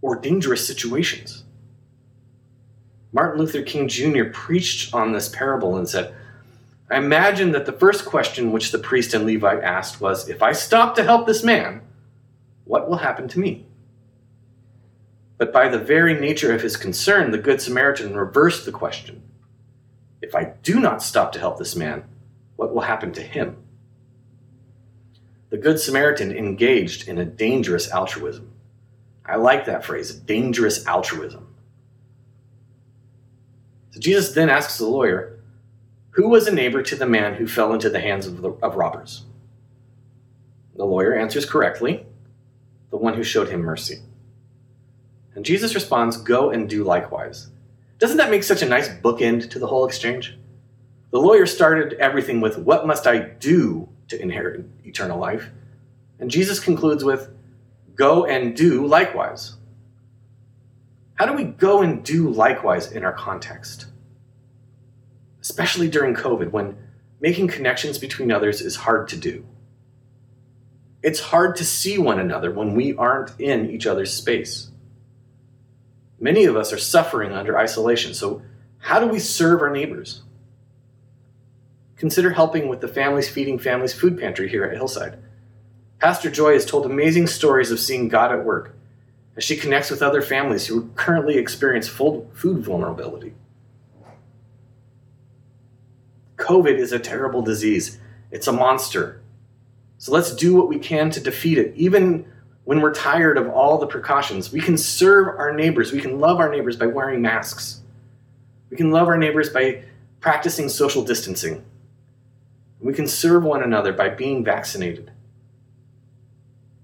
or 0.00 0.16
dangerous 0.16 0.66
situations. 0.66 1.44
Martin 3.12 3.40
Luther 3.40 3.62
King 3.62 3.88
Jr. 3.88 4.24
preached 4.24 4.94
on 4.94 5.12
this 5.12 5.28
parable 5.28 5.76
and 5.76 5.88
said, 5.88 6.14
I 6.90 6.96
imagine 6.96 7.52
that 7.52 7.66
the 7.66 7.72
first 7.72 8.04
question 8.04 8.52
which 8.52 8.72
the 8.72 8.78
priest 8.78 9.14
and 9.14 9.26
Levite 9.26 9.62
asked 9.62 10.00
was, 10.00 10.28
If 10.28 10.42
I 10.42 10.52
stop 10.52 10.94
to 10.96 11.04
help 11.04 11.26
this 11.26 11.44
man, 11.44 11.82
what 12.64 12.88
will 12.88 12.98
happen 12.98 13.28
to 13.28 13.38
me? 13.38 13.66
But 15.36 15.52
by 15.52 15.68
the 15.68 15.78
very 15.78 16.18
nature 16.18 16.54
of 16.54 16.62
his 16.62 16.76
concern, 16.76 17.30
the 17.30 17.38
Good 17.38 17.60
Samaritan 17.60 18.16
reversed 18.16 18.64
the 18.64 18.72
question 18.72 19.22
If 20.22 20.34
I 20.34 20.52
do 20.62 20.80
not 20.80 21.02
stop 21.02 21.32
to 21.32 21.38
help 21.38 21.58
this 21.58 21.76
man, 21.76 22.04
what 22.56 22.74
will 22.74 22.82
happen 22.82 23.12
to 23.12 23.22
him? 23.22 23.56
the 25.50 25.56
Good 25.56 25.80
Samaritan 25.80 26.36
engaged 26.36 27.08
in 27.08 27.18
a 27.18 27.24
dangerous 27.24 27.90
altruism. 27.90 28.52
I 29.24 29.36
like 29.36 29.64
that 29.64 29.84
phrase, 29.84 30.12
dangerous 30.12 30.86
altruism. 30.86 31.47
Jesus 33.98 34.32
then 34.32 34.50
asks 34.50 34.78
the 34.78 34.86
lawyer, 34.86 35.38
Who 36.10 36.28
was 36.28 36.46
a 36.46 36.54
neighbor 36.54 36.82
to 36.82 36.96
the 36.96 37.06
man 37.06 37.34
who 37.34 37.46
fell 37.46 37.72
into 37.72 37.90
the 37.90 38.00
hands 38.00 38.26
of, 38.26 38.42
the, 38.42 38.50
of 38.50 38.76
robbers? 38.76 39.24
The 40.76 40.84
lawyer 40.84 41.14
answers 41.14 41.44
correctly, 41.44 42.06
the 42.90 42.96
one 42.96 43.14
who 43.14 43.24
showed 43.24 43.48
him 43.48 43.60
mercy. 43.60 44.00
And 45.34 45.44
Jesus 45.44 45.74
responds, 45.74 46.16
Go 46.16 46.50
and 46.50 46.68
do 46.68 46.84
likewise. 46.84 47.48
Doesn't 47.98 48.16
that 48.16 48.30
make 48.30 48.44
such 48.44 48.62
a 48.62 48.68
nice 48.68 48.88
bookend 48.88 49.50
to 49.50 49.58
the 49.58 49.66
whole 49.66 49.86
exchange? 49.86 50.38
The 51.10 51.20
lawyer 51.20 51.46
started 51.46 51.94
everything 51.94 52.40
with, 52.40 52.58
What 52.58 52.86
must 52.86 53.06
I 53.06 53.18
do 53.18 53.88
to 54.08 54.20
inherit 54.20 54.64
eternal 54.84 55.18
life. 55.18 55.50
And 56.18 56.30
Jesus 56.30 56.58
concludes 56.58 57.04
with, 57.04 57.30
Go 57.94 58.26
and 58.26 58.56
do 58.56 58.86
likewise. 58.86 59.54
How 61.18 61.26
do 61.26 61.32
we 61.32 61.42
go 61.42 61.82
and 61.82 62.04
do 62.04 62.28
likewise 62.28 62.92
in 62.92 63.02
our 63.02 63.12
context? 63.12 63.86
Especially 65.42 65.88
during 65.88 66.14
COVID, 66.14 66.52
when 66.52 66.76
making 67.20 67.48
connections 67.48 67.98
between 67.98 68.30
others 68.30 68.60
is 68.60 68.76
hard 68.76 69.08
to 69.08 69.16
do. 69.16 69.44
It's 71.02 71.18
hard 71.18 71.56
to 71.56 71.64
see 71.64 71.98
one 71.98 72.20
another 72.20 72.52
when 72.52 72.74
we 72.76 72.94
aren't 72.94 73.38
in 73.40 73.68
each 73.68 73.84
other's 73.84 74.12
space. 74.14 74.70
Many 76.20 76.44
of 76.44 76.56
us 76.56 76.72
are 76.72 76.78
suffering 76.78 77.32
under 77.32 77.58
isolation, 77.58 78.14
so 78.14 78.42
How 78.78 79.00
do 79.00 79.08
we 79.08 79.18
serve 79.18 79.60
our 79.60 79.70
neighbors? 79.70 80.22
Consider 81.96 82.30
helping 82.30 82.68
with 82.68 82.80
the 82.80 82.86
Families 82.86 83.28
Feeding 83.28 83.58
Families 83.58 83.92
food 83.92 84.20
pantry 84.20 84.48
here 84.48 84.62
at 84.64 84.76
Hillside. 84.76 85.18
Pastor 85.98 86.30
Joy 86.30 86.52
has 86.52 86.64
told 86.64 86.86
amazing 86.86 87.26
stories 87.26 87.72
of 87.72 87.80
seeing 87.80 88.06
God 88.06 88.30
at 88.30 88.44
work 88.44 88.77
as 89.38 89.44
she 89.44 89.56
connects 89.56 89.88
with 89.88 90.02
other 90.02 90.20
families 90.20 90.66
who 90.66 90.90
currently 90.96 91.38
experience 91.38 91.86
food 91.86 92.26
vulnerability. 92.34 93.32
COVID 96.36 96.76
is 96.76 96.90
a 96.90 96.98
terrible 96.98 97.40
disease, 97.40 98.00
it's 98.32 98.48
a 98.48 98.52
monster. 98.52 99.22
So 99.98 100.10
let's 100.10 100.34
do 100.34 100.56
what 100.56 100.68
we 100.68 100.78
can 100.78 101.10
to 101.10 101.20
defeat 101.20 101.56
it, 101.56 101.72
even 101.76 102.26
when 102.64 102.80
we're 102.80 102.92
tired 102.92 103.38
of 103.38 103.48
all 103.48 103.78
the 103.78 103.86
precautions. 103.86 104.52
We 104.52 104.60
can 104.60 104.76
serve 104.76 105.28
our 105.28 105.54
neighbors, 105.54 105.92
we 105.92 106.00
can 106.00 106.18
love 106.18 106.40
our 106.40 106.50
neighbors 106.50 106.76
by 106.76 106.86
wearing 106.86 107.22
masks, 107.22 107.82
we 108.70 108.76
can 108.76 108.90
love 108.90 109.06
our 109.06 109.18
neighbors 109.18 109.50
by 109.50 109.84
practicing 110.18 110.68
social 110.68 111.04
distancing. 111.04 111.64
We 112.80 112.92
can 112.92 113.06
serve 113.06 113.44
one 113.44 113.62
another 113.62 113.92
by 113.92 114.08
being 114.08 114.44
vaccinated. 114.44 115.12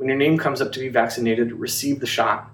When 0.04 0.10
your 0.10 0.18
name 0.18 0.36
comes 0.36 0.60
up 0.60 0.70
to 0.72 0.80
be 0.80 0.90
vaccinated, 0.90 1.52
receive 1.52 1.98
the 1.98 2.06
shot 2.06 2.50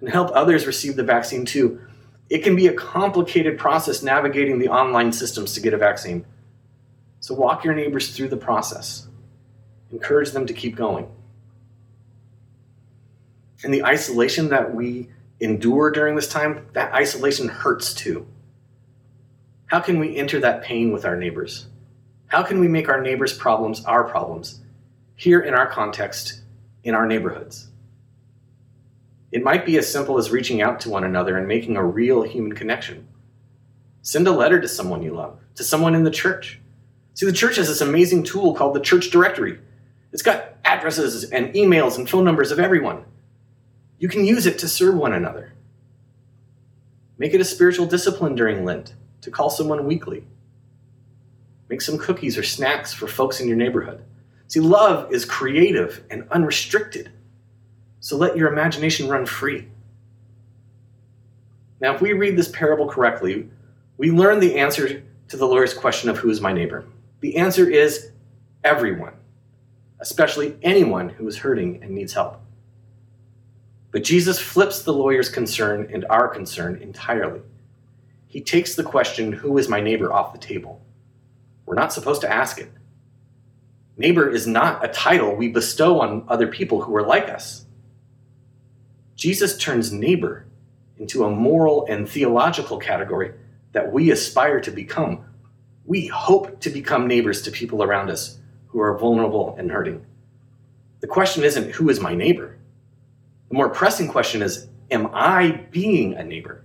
and 0.00 0.08
help 0.08 0.30
others 0.32 0.66
receive 0.66 0.96
the 0.96 1.04
vaccine 1.04 1.44
too. 1.44 1.82
It 2.30 2.38
can 2.38 2.56
be 2.56 2.66
a 2.66 2.72
complicated 2.72 3.58
process 3.58 4.02
navigating 4.02 4.58
the 4.58 4.68
online 4.68 5.12
systems 5.12 5.52
to 5.52 5.60
get 5.60 5.74
a 5.74 5.76
vaccine. 5.76 6.24
So 7.20 7.34
walk 7.34 7.62
your 7.62 7.74
neighbors 7.74 8.16
through 8.16 8.28
the 8.28 8.38
process. 8.38 9.06
Encourage 9.92 10.30
them 10.30 10.46
to 10.46 10.54
keep 10.54 10.76
going. 10.76 11.10
And 13.62 13.74
the 13.74 13.84
isolation 13.84 14.48
that 14.48 14.74
we 14.74 15.10
endure 15.40 15.90
during 15.90 16.16
this 16.16 16.30
time, 16.30 16.68
that 16.72 16.94
isolation 16.94 17.48
hurts 17.48 17.92
too. 17.92 18.26
How 19.66 19.80
can 19.80 19.98
we 19.98 20.16
enter 20.16 20.40
that 20.40 20.62
pain 20.62 20.90
with 20.90 21.04
our 21.04 21.16
neighbors? 21.18 21.66
How 22.28 22.42
can 22.42 22.60
we 22.60 22.68
make 22.68 22.88
our 22.88 23.02
neighbors' 23.02 23.36
problems 23.36 23.84
our 23.84 24.04
problems 24.04 24.62
here 25.16 25.40
in 25.40 25.52
our 25.52 25.66
context, 25.66 26.44
in 26.84 26.94
our 26.94 27.06
neighborhoods? 27.06 27.68
It 29.30 29.42
might 29.42 29.66
be 29.66 29.76
as 29.76 29.90
simple 29.90 30.18
as 30.18 30.30
reaching 30.30 30.62
out 30.62 30.80
to 30.80 30.90
one 30.90 31.04
another 31.04 31.36
and 31.36 31.46
making 31.46 31.76
a 31.76 31.84
real 31.84 32.22
human 32.22 32.54
connection. 32.54 33.06
Send 34.02 34.26
a 34.26 34.32
letter 34.32 34.60
to 34.60 34.68
someone 34.68 35.02
you 35.02 35.14
love, 35.14 35.38
to 35.56 35.64
someone 35.64 35.94
in 35.94 36.04
the 36.04 36.10
church. 36.10 36.60
See, 37.14 37.26
the 37.26 37.32
church 37.32 37.56
has 37.56 37.68
this 37.68 37.80
amazing 37.80 38.22
tool 38.22 38.54
called 38.54 38.74
the 38.74 38.80
church 38.80 39.10
directory. 39.10 39.58
It's 40.12 40.22
got 40.22 40.54
addresses 40.64 41.24
and 41.24 41.52
emails 41.54 41.98
and 41.98 42.08
phone 42.08 42.24
numbers 42.24 42.50
of 42.50 42.58
everyone. 42.58 43.04
You 43.98 44.08
can 44.08 44.24
use 44.24 44.46
it 44.46 44.58
to 44.60 44.68
serve 44.68 44.94
one 44.94 45.12
another. 45.12 45.52
Make 47.18 47.34
it 47.34 47.40
a 47.40 47.44
spiritual 47.44 47.86
discipline 47.86 48.34
during 48.34 48.64
Lent 48.64 48.94
to 49.22 49.30
call 49.30 49.50
someone 49.50 49.84
weekly. 49.84 50.24
Make 51.68 51.82
some 51.82 51.98
cookies 51.98 52.38
or 52.38 52.44
snacks 52.44 52.94
for 52.94 53.08
folks 53.08 53.40
in 53.40 53.48
your 53.48 53.56
neighborhood. 53.56 54.02
See, 54.48 54.60
love 54.60 55.12
is 55.12 55.24
creative 55.24 56.02
and 56.10 56.26
unrestricted. 56.30 57.10
So 58.00 58.16
let 58.16 58.36
your 58.36 58.50
imagination 58.50 59.08
run 59.08 59.26
free. 59.26 59.68
Now, 61.80 61.94
if 61.94 62.00
we 62.00 62.12
read 62.14 62.36
this 62.36 62.48
parable 62.48 62.88
correctly, 62.88 63.48
we 63.98 64.10
learn 64.10 64.40
the 64.40 64.56
answer 64.56 65.02
to 65.28 65.36
the 65.36 65.46
lawyer's 65.46 65.74
question 65.74 66.08
of 66.08 66.18
who 66.18 66.30
is 66.30 66.40
my 66.40 66.52
neighbor. 66.52 66.86
The 67.20 67.36
answer 67.36 67.68
is 67.68 68.10
everyone, 68.64 69.12
especially 70.00 70.56
anyone 70.62 71.10
who 71.10 71.28
is 71.28 71.36
hurting 71.36 71.82
and 71.82 71.90
needs 71.90 72.14
help. 72.14 72.40
But 73.90 74.04
Jesus 74.04 74.38
flips 74.38 74.82
the 74.82 74.92
lawyer's 74.92 75.28
concern 75.28 75.88
and 75.92 76.04
our 76.08 76.28
concern 76.28 76.76
entirely. 76.80 77.40
He 78.26 78.40
takes 78.40 78.74
the 78.74 78.82
question, 78.82 79.32
Who 79.32 79.58
is 79.58 79.68
my 79.68 79.80
neighbor, 79.80 80.12
off 80.12 80.32
the 80.32 80.38
table. 80.38 80.80
We're 81.66 81.74
not 81.74 81.92
supposed 81.92 82.20
to 82.22 82.32
ask 82.32 82.58
it. 82.58 82.70
Neighbor 83.98 84.30
is 84.30 84.46
not 84.46 84.84
a 84.84 84.88
title 84.88 85.34
we 85.34 85.48
bestow 85.48 86.00
on 86.00 86.24
other 86.28 86.46
people 86.46 86.80
who 86.80 86.94
are 86.94 87.02
like 87.02 87.28
us. 87.28 87.66
Jesus 89.16 89.58
turns 89.58 89.92
neighbor 89.92 90.46
into 90.98 91.24
a 91.24 91.30
moral 91.30 91.84
and 91.86 92.08
theological 92.08 92.78
category 92.78 93.32
that 93.72 93.92
we 93.92 94.12
aspire 94.12 94.60
to 94.60 94.70
become. 94.70 95.24
We 95.84 96.06
hope 96.06 96.60
to 96.60 96.70
become 96.70 97.08
neighbors 97.08 97.42
to 97.42 97.50
people 97.50 97.82
around 97.82 98.08
us 98.08 98.38
who 98.68 98.80
are 98.80 98.96
vulnerable 98.96 99.56
and 99.58 99.68
hurting. 99.68 100.06
The 101.00 101.08
question 101.08 101.42
isn't 101.42 101.72
who 101.72 101.90
is 101.90 101.98
my 101.98 102.14
neighbor? 102.14 102.56
The 103.48 103.54
more 103.54 103.68
pressing 103.68 104.06
question 104.06 104.42
is 104.42 104.68
am 104.92 105.10
I 105.12 105.64
being 105.72 106.14
a 106.14 106.22
neighbor? 106.22 106.64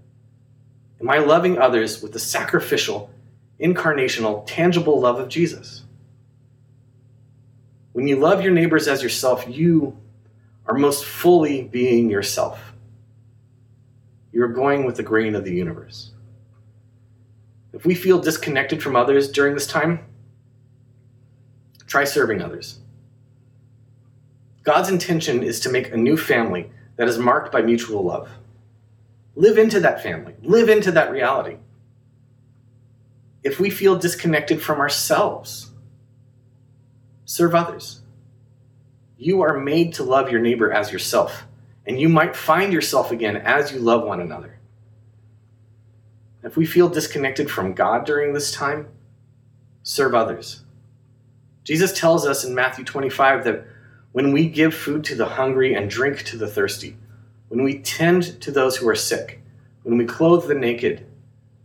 Am 1.01 1.09
I 1.09 1.17
loving 1.17 1.57
others 1.57 2.03
with 2.03 2.13
the 2.13 2.19
sacrificial, 2.19 3.09
incarnational, 3.59 4.43
tangible 4.45 4.99
love 4.99 5.19
of 5.19 5.29
Jesus? 5.29 5.82
When 7.93 8.07
you 8.07 8.17
love 8.17 8.43
your 8.43 8.51
neighbors 8.51 8.87
as 8.87 9.01
yourself, 9.01 9.45
you 9.47 9.97
are 10.65 10.73
most 10.73 11.05
fully 11.05 11.63
being 11.63 12.09
yourself. 12.09 12.73
You're 14.31 14.47
going 14.47 14.85
with 14.85 14.97
the 14.97 15.03
grain 15.03 15.35
of 15.35 15.45
the 15.45 15.53
universe. 15.53 16.11
If 17.71 17.85
we 17.85 17.95
feel 17.95 18.19
disconnected 18.19 18.81
from 18.81 18.95
others 18.95 19.31
during 19.31 19.53
this 19.53 19.67
time, 19.67 20.05
try 21.85 22.03
serving 22.03 22.41
others. 22.41 22.79
God's 24.63 24.89
intention 24.89 25.43
is 25.43 25.59
to 25.61 25.69
make 25.69 25.91
a 25.91 25.97
new 25.97 26.17
family 26.17 26.71
that 26.95 27.07
is 27.07 27.17
marked 27.17 27.51
by 27.51 27.61
mutual 27.61 28.03
love. 28.03 28.29
Live 29.35 29.57
into 29.57 29.79
that 29.81 30.01
family, 30.01 30.35
live 30.41 30.69
into 30.69 30.91
that 30.91 31.11
reality. 31.11 31.57
If 33.43 33.59
we 33.59 33.69
feel 33.69 33.97
disconnected 33.97 34.61
from 34.61 34.79
ourselves, 34.79 35.72
serve 37.33 37.55
others. 37.55 38.01
You 39.17 39.41
are 39.41 39.59
made 39.59 39.95
to 39.95 40.03
love 40.03 40.29
your 40.29 40.39
neighbor 40.39 40.71
as 40.71 40.91
yourself, 40.91 41.47
and 41.83 41.99
you 41.99 42.07
might 42.07 42.35
find 42.35 42.71
yourself 42.71 43.09
again 43.09 43.37
as 43.37 43.71
you 43.71 43.79
love 43.79 44.03
one 44.03 44.21
another. 44.21 44.59
If 46.43 46.55
we 46.55 46.67
feel 46.67 46.89
disconnected 46.89 47.49
from 47.49 47.73
God 47.73 48.05
during 48.05 48.33
this 48.33 48.51
time, 48.51 48.87
serve 49.81 50.13
others. 50.13 50.61
Jesus 51.63 51.97
tells 51.97 52.23
us 52.27 52.43
in 52.43 52.53
Matthew 52.53 52.85
25 52.85 53.45
that 53.45 53.65
when 54.11 54.31
we 54.31 54.47
give 54.47 54.75
food 54.75 55.03
to 55.05 55.15
the 55.15 55.25
hungry 55.25 55.73
and 55.73 55.89
drink 55.89 56.21
to 56.25 56.37
the 56.37 56.47
thirsty, 56.47 56.97
when 57.47 57.63
we 57.63 57.79
tend 57.79 58.39
to 58.41 58.51
those 58.51 58.77
who 58.77 58.87
are 58.87 58.93
sick, 58.93 59.41
when 59.81 59.97
we 59.97 60.05
clothe 60.05 60.47
the 60.47 60.53
naked, 60.53 61.03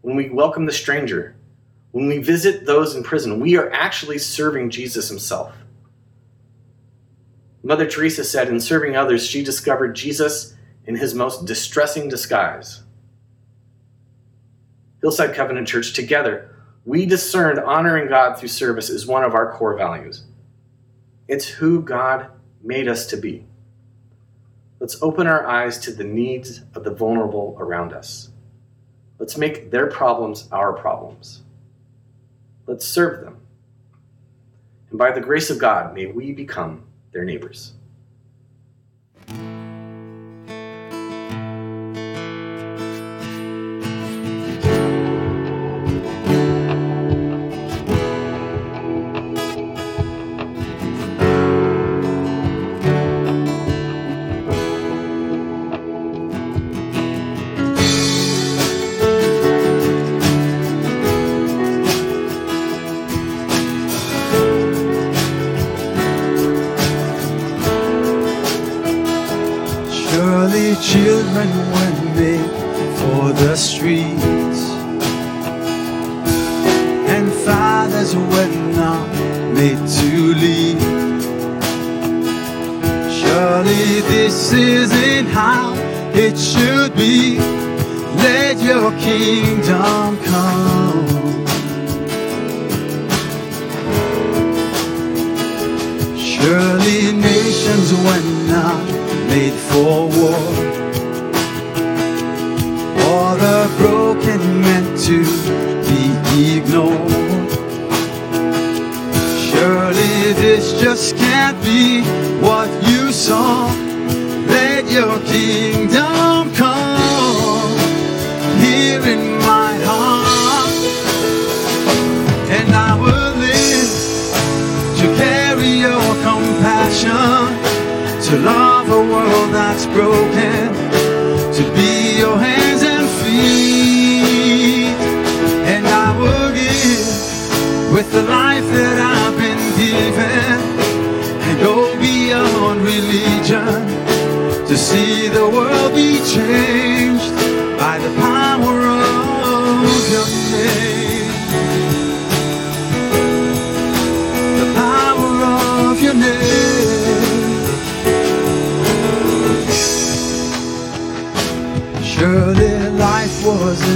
when 0.00 0.16
we 0.16 0.30
welcome 0.30 0.64
the 0.64 0.72
stranger, 0.72 1.36
when 1.92 2.06
we 2.06 2.18
visit 2.18 2.66
those 2.66 2.94
in 2.94 3.02
prison, 3.02 3.40
we 3.40 3.56
are 3.56 3.72
actually 3.72 4.18
serving 4.18 4.70
Jesus 4.70 5.08
himself. 5.08 5.54
Mother 7.62 7.86
Teresa 7.86 8.24
said, 8.24 8.48
in 8.48 8.60
serving 8.60 8.96
others, 8.96 9.26
she 9.26 9.42
discovered 9.42 9.94
Jesus 9.94 10.54
in 10.84 10.96
his 10.96 11.14
most 11.14 11.44
distressing 11.44 12.08
disguise. 12.08 12.82
Hillside 15.00 15.34
Covenant 15.34 15.68
Church, 15.68 15.92
together, 15.92 16.54
we 16.84 17.04
discerned 17.04 17.58
honoring 17.58 18.08
God 18.08 18.38
through 18.38 18.48
service 18.48 18.88
is 18.88 19.06
one 19.06 19.22
of 19.22 19.34
our 19.34 19.52
core 19.52 19.76
values. 19.76 20.24
It's 21.28 21.46
who 21.46 21.82
God 21.82 22.28
made 22.62 22.88
us 22.88 23.06
to 23.06 23.16
be. 23.16 23.44
Let's 24.80 25.02
open 25.02 25.26
our 25.26 25.46
eyes 25.46 25.78
to 25.80 25.92
the 25.92 26.04
needs 26.04 26.62
of 26.74 26.84
the 26.84 26.94
vulnerable 26.94 27.56
around 27.58 27.92
us. 27.92 28.30
Let's 29.18 29.36
make 29.36 29.70
their 29.70 29.88
problems 29.88 30.48
our 30.52 30.72
problems. 30.72 31.42
Let's 32.66 32.86
serve 32.86 33.24
them. 33.24 33.40
And 34.90 34.98
by 34.98 35.10
the 35.10 35.20
grace 35.20 35.50
of 35.50 35.58
God, 35.58 35.94
may 35.94 36.06
we 36.06 36.32
become 36.32 36.87
their 37.12 37.24
neighbors. 37.24 37.77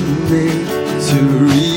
me 0.03 0.49
to 1.09 1.25
read. 1.45 1.72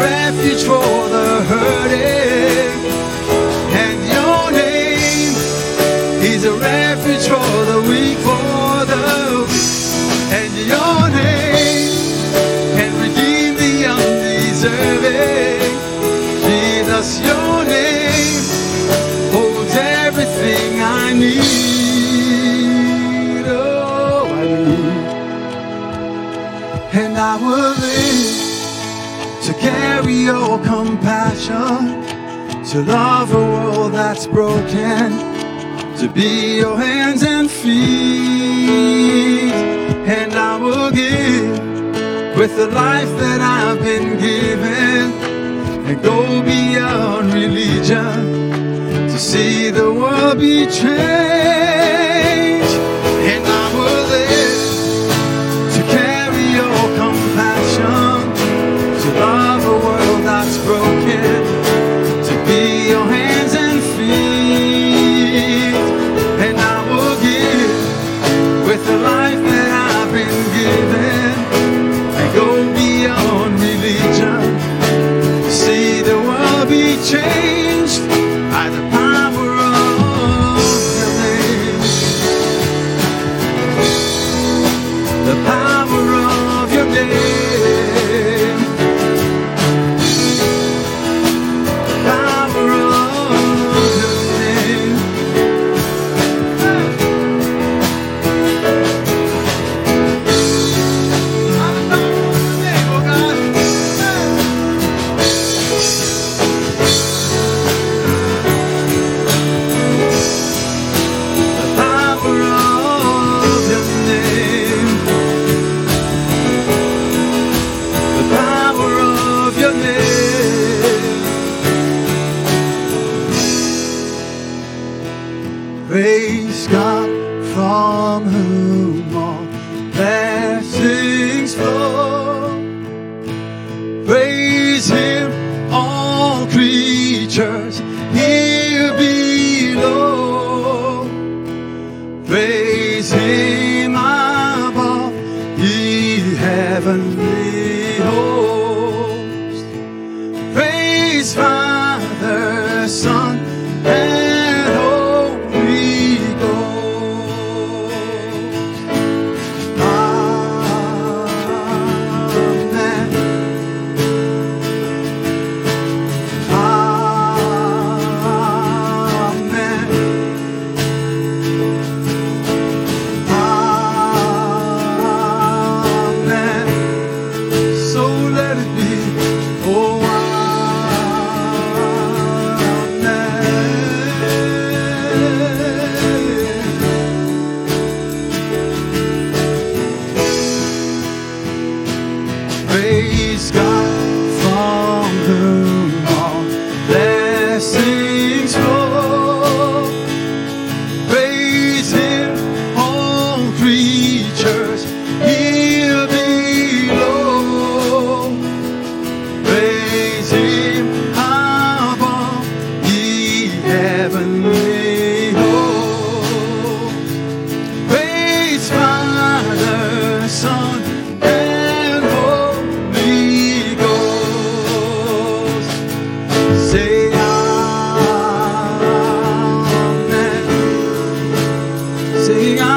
refuge 0.00 0.64
for 0.64 1.08
the 1.08 1.44
hurting. 1.48 2.19
carry 29.60 30.24
your 30.24 30.58
compassion 30.64 32.02
to 32.64 32.82
love 32.82 33.32
a 33.32 33.36
world 33.36 33.92
that's 33.92 34.26
broken, 34.26 35.10
to 35.98 36.08
be 36.12 36.56
your 36.56 36.76
hands 36.76 37.22
and 37.22 37.50
feet. 37.50 37.70
And 40.18 40.32
I 40.34 40.56
will 40.56 40.90
give 40.90 41.58
with 42.38 42.56
the 42.56 42.68
life 42.68 43.12
that 43.18 43.40
I've 43.40 43.80
been 43.80 44.18
given 44.18 45.12
and 45.86 46.02
go 46.02 46.42
beyond 46.42 47.34
religion 47.34 49.08
to 49.08 49.18
see 49.18 49.70
the 49.70 49.92
world 49.92 50.38
be 50.38 50.66
changed. 50.66 51.39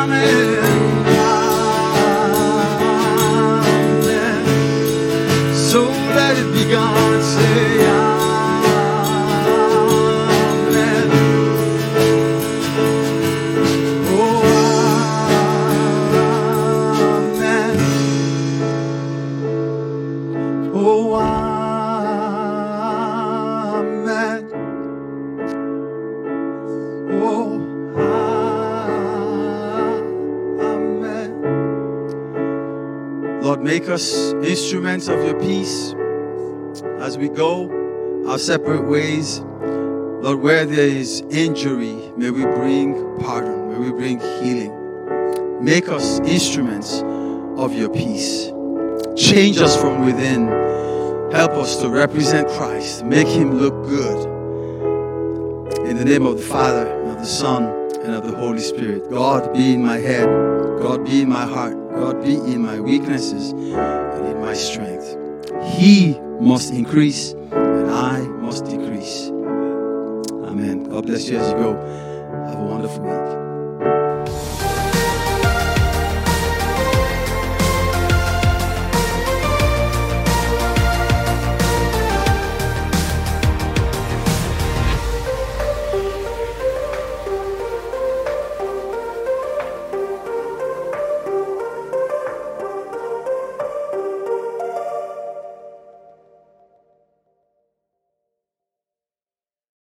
Say 0.04 0.33
make 33.84 33.92
us 33.92 34.32
instruments 34.46 35.10
of 35.10 35.22
your 35.26 35.38
peace 35.42 35.94
as 37.00 37.18
we 37.18 37.28
go 37.28 37.70
our 38.30 38.40
separate 38.40 38.88
ways. 38.88 39.42
Lord, 39.42 40.40
where 40.40 40.66
there 40.66 40.88
is 40.88 41.20
injury, 41.30 42.10
may 42.16 42.30
we 42.30 42.44
bring 42.44 43.20
pardon, 43.20 43.74
may 43.74 43.80
we 43.80 43.92
bring 43.92 44.22
healing. 44.22 45.62
Make 45.62 45.90
us 45.90 46.22
instruments 46.22 47.02
of 47.62 47.74
your 47.74 47.90
peace. 47.90 48.54
Change 49.18 49.58
us 49.58 49.76
from 49.76 50.06
within. 50.06 50.48
Help 51.34 51.52
us 51.52 51.82
to 51.82 51.90
represent 51.90 52.48
Christ. 52.52 53.04
Make 53.04 53.28
him 53.28 53.60
look 53.60 53.74
good. 53.84 54.30
In 55.90 55.98
the 55.98 56.06
name 56.06 56.26
of 56.26 56.38
the 56.38 56.44
Father, 56.44 56.88
and 56.88 57.12
of 57.12 57.18
the 57.18 57.26
Son, 57.26 57.66
and 58.02 58.16
of 58.16 58.26
the 58.26 58.38
Holy 58.38 58.62
Spirit. 58.62 59.10
God 59.10 59.54
be 59.54 59.74
in 59.74 59.84
my 59.84 59.98
head. 59.98 60.30
God 60.80 61.04
be 61.04 61.24
in 61.24 61.28
my 61.28 61.46
heart. 61.46 61.83
God 61.96 62.24
be 62.24 62.36
in 62.36 62.62
my 62.62 62.80
weaknesses 62.80 63.52
and 63.52 64.28
in 64.28 64.42
my 64.42 64.54
strength. 64.54 65.18
He 65.78 66.20
must 66.40 66.74
increase, 66.74 67.32
and 67.32 67.90
I 67.92 68.20
must 68.20 68.66
decrease. 68.66 69.30
Amen. 69.30 70.84
God 70.84 71.06
bless 71.06 71.30
you 71.30 71.38
as 71.38 71.52
you 71.52 71.58
go. 71.58 71.74
Have 72.48 72.60
a 72.60 72.64
wonderful 72.64 73.02
week. 73.04 73.33